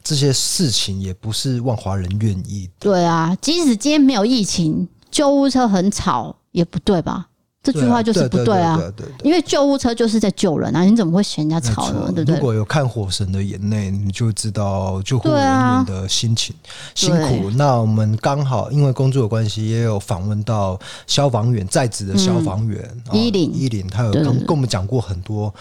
[0.04, 2.72] 这些事情，也不是万华人愿意的。
[2.78, 7.26] 对啊，即使今天没有疫情，救护车很吵也不对吧？
[7.62, 8.76] 这句话就是不对啊！
[8.76, 12.10] 对对对对对，因为救护车就是在救人啊，你怎么会嫌人家吵呢？
[12.12, 12.34] 对不对？
[12.34, 16.52] 如果有看《火神的眼泪》，你就知道救护人员的心情
[16.96, 17.50] 辛苦。
[17.50, 25.54] 那我们刚好因为工作的关系，也有访问到消防员在职的消防员伊林伊林，他有跟跟我们讲过很多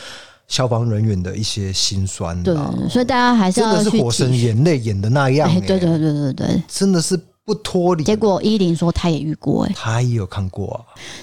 [0.47, 2.41] 消防人员的一些辛酸。
[2.41, 2.55] 对，
[2.89, 5.47] 所以大家还是要真的是《火神眼泪》演的那样。
[5.61, 7.19] 对对对对对，真的是。
[7.43, 8.03] 不脱离。
[8.03, 10.77] 结果伊林说他也遇过，哎，他也有看过啊。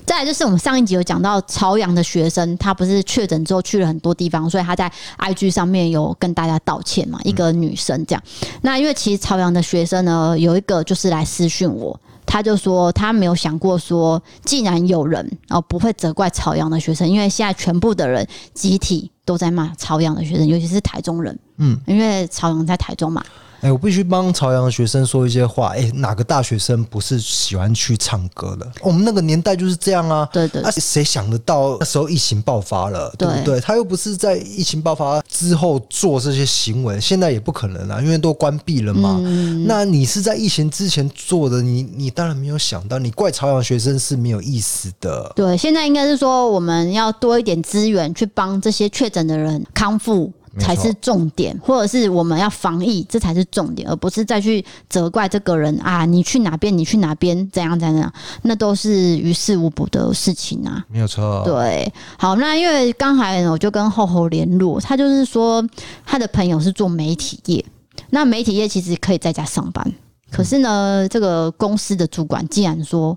[0.04, 7.18] 再来就是我们上一集有讲到朝阳的学生，他不是确诊之后去了很多地方，所以他在 IG 上面有跟大家道歉嘛。
[7.24, 8.22] 一个女生这样，
[8.62, 23.24] 那因为其实朝阳的学生呢，有一个就是来私讯我，他就说他没有想过说，既然有人哦不会责怪朝阳的学生，因为现在全部的人集体都在骂朝阳的学生，尤其是台中人，嗯，因为朝阳在台中嘛。
[23.60, 25.70] 哎、欸，我必须帮朝阳的学生说一些话。
[25.70, 28.70] 哎、欸，哪个大学生不是喜欢去唱歌的？
[28.82, 30.28] 我们那个年代就是这样啊。
[30.32, 30.62] 对对，对。
[30.62, 33.60] 那谁想得到那时候疫情爆发了，对不对？
[33.60, 39.16] 他又不是在疫情爆发之后做这些行为，现在也不可能啊，因为都关闭了嘛。
[39.20, 45.32] 嗯、那你是在疫情之前做的，你你当然没有想到，你怪朝阳学生是没有意思的。
[45.34, 50.32] 对，现在应该是说我们要多一点资源去帮这些确诊的人康复。
[50.58, 56.04] 才是重点，或者是我们要防疫，这才是重点，而不是再去责怪这个人啊！
[56.04, 56.76] 你去哪边？
[56.76, 57.48] 你去哪边？
[57.50, 58.12] 怎样怎样？
[58.42, 60.84] 那都是于事无补的事情啊！
[60.88, 61.42] 没有错。
[61.44, 65.66] 对，好，那因为刚才我就跟厚厚联络，他就是说
[66.04, 67.64] 他的朋友是做媒体业，
[68.10, 69.92] 那媒体业其实可以在家上班，
[70.30, 73.16] 可是呢，这个公司的主管竟然说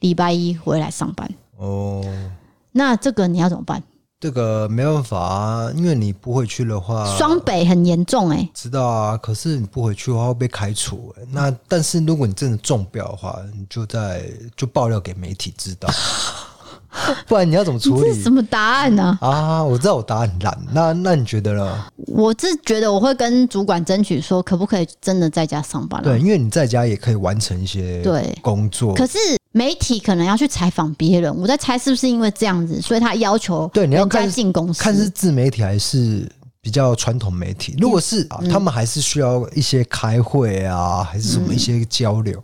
[0.00, 2.04] 礼拜一回来上班，哦，
[2.72, 3.82] 那这个你要怎么办？
[4.24, 8.50] 这个没办法啊，因为你不回去的话，双北很严重哎、欸。
[8.54, 11.26] 知道啊，可是你不回去的话会被开除、欸。
[11.30, 14.24] 那但是如果你真的中标的话，你就在
[14.56, 15.90] 就爆料给媒体知道，
[17.28, 18.22] 不然你要怎么处理？
[18.22, 19.28] 什么答案呢、啊？
[19.28, 20.58] 啊，我知道我答案很烂。
[20.72, 21.84] 那那你觉得呢？
[22.06, 26.04] 我是觉得我会跟主管争取说，可不可以真的在家上班、啊？
[26.04, 28.94] 对，因为你在家也可以完成一些对工作。
[28.94, 29.18] 可是。
[29.56, 36.28] 媒体可能要去采访别人，我在猜是不是因为这样子，所以他要求对你要看进公司，看是自媒体还是
[36.60, 37.76] 比较传统媒体。
[37.78, 42.42] 如果是啊，他们还是需要一些开会啊，还是什么一些交流。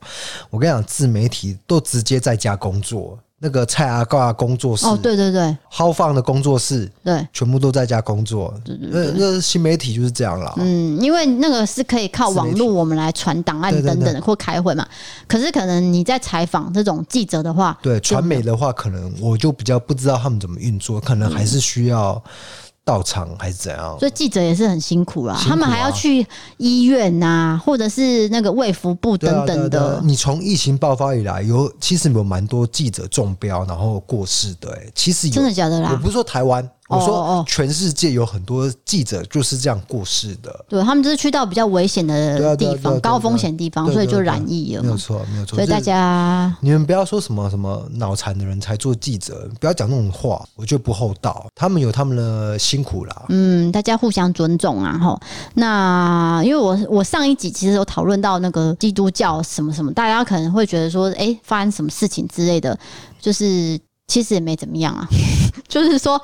[0.50, 3.18] 我跟你讲，自媒体都直接在家工作。
[3.42, 8.52] 那个蔡阿挂工作室哦，对对对，豪放的工作室，对，全部都在家工作。
[8.62, 10.52] 对对对，那那新媒体就是这样了。
[10.58, 14.86] 嗯，因为那个是可以靠网络我们来传档案等等的或开会嘛。
[15.26, 22.22] 可是可能你在采访这种记者的话，对传媒的话，可能我就比较不知道他们怎么运作，可能还是需要。
[22.90, 23.96] 到场还是怎样？
[24.00, 26.26] 所以记者也是很辛苦啦，苦啊、他们还要去
[26.56, 29.80] 医院呐、啊，或者是那个卫福部等等的。
[29.80, 34.90] 啊啊啊，你从疫情爆发以来，有其实有蛮多记者中标然后过世的、欸。
[34.92, 35.90] 其实有真的假的啦？
[35.92, 36.68] 我不是说台湾。
[36.90, 40.64] 我说，全世界有很多记者就是这样过世的。
[40.68, 44.82] 对，他们就是去到比较危险的地方、高风险地方，所以就染疫了。
[44.82, 45.54] 没有错，没有错。
[45.54, 51.46] 所以大家，你们不要说什么什么脑残的人才做记者，不要讲那种话，我觉得不厚道。
[51.54, 53.22] 他们有他们的辛苦啦。
[53.28, 55.20] 嗯，大家互相尊重啊，哈。
[55.54, 62.76] 那因为我我上一集其实有讨论到那个基督教什么什么，大家可能会觉得说，哎，发生什么事情之类的，
[63.20, 63.78] 就是。
[64.10, 65.08] 其实也没怎么样啊，
[65.68, 66.20] 就是说，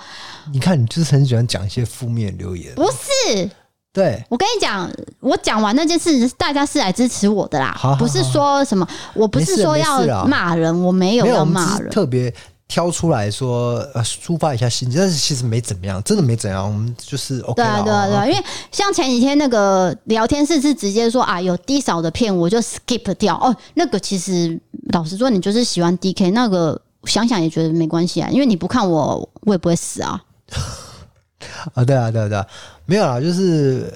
[0.52, 2.74] 你看，你就是很喜欢讲一些负面留言。
[2.74, 3.48] 不是，
[3.92, 11.78] 对，我跟你讲，我讲完那件事，大家是来支持我的啦，好好好，不是说什么，我不是说要骂人，我没有要骂。
[11.78, 12.34] 人，特别
[12.66, 23.36] 挑出来说，呃，抒发一下心情，但是其实没怎么样，真的没怎样，我们就是 OK 对啊，对啊，对啊，因为像前几天那个聊天室是直接说啊，有低扫的片我就 skip 掉。
[23.36, 24.60] 哦，那个其实
[24.92, 26.82] 老实说，你就是喜欢 DK 那个。
[27.06, 30.22] 想想也觉得没关系啊，因为你不看我，我也不会死啊。
[31.74, 32.46] 啊，对啊，对啊，对啊，
[32.84, 33.92] 没有啦，就是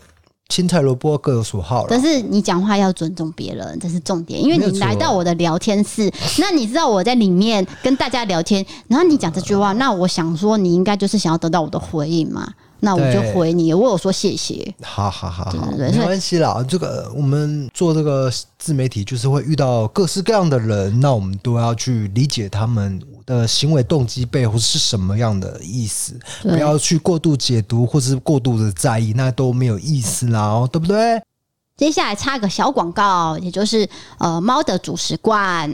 [0.49, 1.87] 青菜萝卜各有所好。
[1.89, 4.43] 但是你讲话要尊重别人，这是重点。
[4.43, 12.53] 因为你来到我的聊天室， 那你知道我在里面跟大家聊天，然后你讲这句话，那我想说，你应该就是想要得到我的回应嘛。
[12.81, 14.75] 那我就回你，我有说谢谢。
[14.83, 16.65] 好好好好，没关系啦。
[16.67, 31.23] 这个我们做这个自媒体，就是会遇到各式各样的人，那我们都要去理解他们的行为动机背后是什么样的意思，不要去过度解读或是过度的在意，那都没有意思啦，哦，对不对？
[31.77, 35.71] 接下来插个小广告，也就是呃猫的主食罐，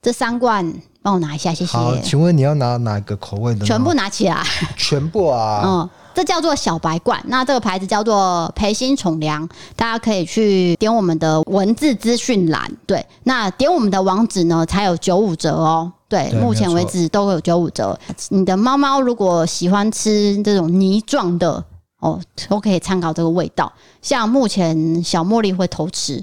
[0.00, 1.72] 这三罐帮我拿一下，谢谢。
[1.72, 3.64] 好，请问你要拿哪个口味的？
[3.66, 4.42] 全部拿起来，
[4.76, 5.90] 全部啊， 嗯。
[6.20, 15.90] 这叫做小白罐，那这个牌子叫做培心宠粮，大家可以去点我们的文字资讯栏，对，那点我们的网址呢，才有九五折哦。
[16.10, 17.98] 对，目前为止都有九五折。
[18.28, 21.64] 你的猫猫如果喜欢吃这种泥状的
[22.00, 23.72] 哦，都可以参考这个味道。
[24.02, 26.22] 像目前小茉莉会偷吃，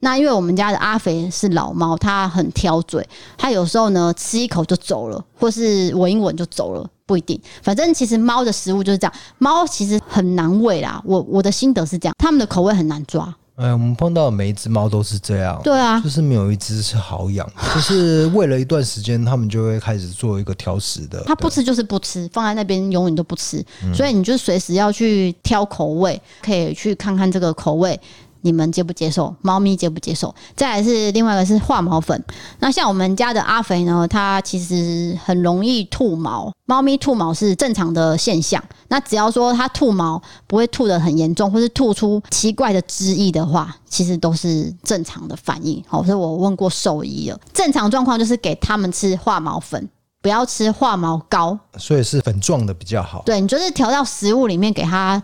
[0.00, 7.40] 那因为我们家的阿肥是老猫，它很挑嘴，它有时候呢吃一口就走了，或是闻一闻就走了，不一定。
[7.62, 11.02] 反正其实猫的食物就是这样，猫其实很难喂啦。
[11.04, 13.34] 我我的心得是这样，它们的口味很难抓。
[13.56, 17.44] 哎，我们碰到的每一只猫都是这样，对啊，就是没有一只是好养，
[17.74, 21.20] 就是喂了一段时间，它们就会开始做一个挑食的。
[21.26, 27.98] 它不吃就是不吃，放在那边永远都不吃，嗯、所以你就随时要去挑口味，可以去看看这个口味。
[28.42, 29.34] 你们接不接受？
[29.42, 30.34] 猫咪接不接受？
[30.54, 32.22] 再来是另外一个是化毛粉。
[32.60, 36.52] 那像我们家的阿肥呢，它其实很容易吐毛。
[36.66, 38.62] 猫咪吐毛是正常的现象。
[38.88, 45.82] 那只要说它吐毛不会吐得很严重，或是吐出奇怪的汁液的话，其实都是正常的反应。
[45.86, 49.88] 好，所以我问过兽医了，正常状况就是给他们吃化毛粉，
[50.22, 51.58] 不要吃化毛膏。
[51.76, 53.22] 所以是粉状的比较好。
[53.26, 55.22] 对，你就是调到食物里面给它。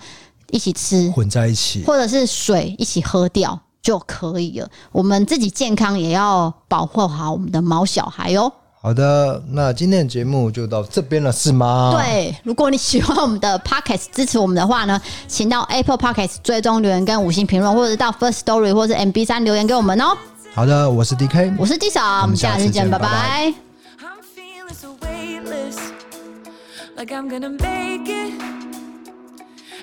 [0.51, 4.69] 一起吃，混在一起，或者是水一起喝掉就可以了。
[4.93, 8.53] 我们自己健康也要保护好我们的毛小孩哦。
[8.81, 11.93] 好的，那今天的节目就到这边了，是吗？
[11.97, 20.15] 对，如果你喜欢我们的 Podcast 支持我们的话呢，请到 Apple Podcast 追踪留言跟五星评论，或者到 First Story 或者 MB 三留言给我们哦。
[20.55, 23.55] 好的，我是 DK，我是 D 嫂，我们下次见，拜拜。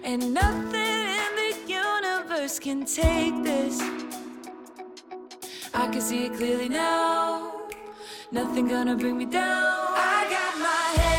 [0.03, 3.79] And nothing in the universe can take this.
[5.73, 7.51] I can see it clearly now.
[8.31, 9.41] Nothing gonna bring me down.
[9.43, 11.10] I got my head.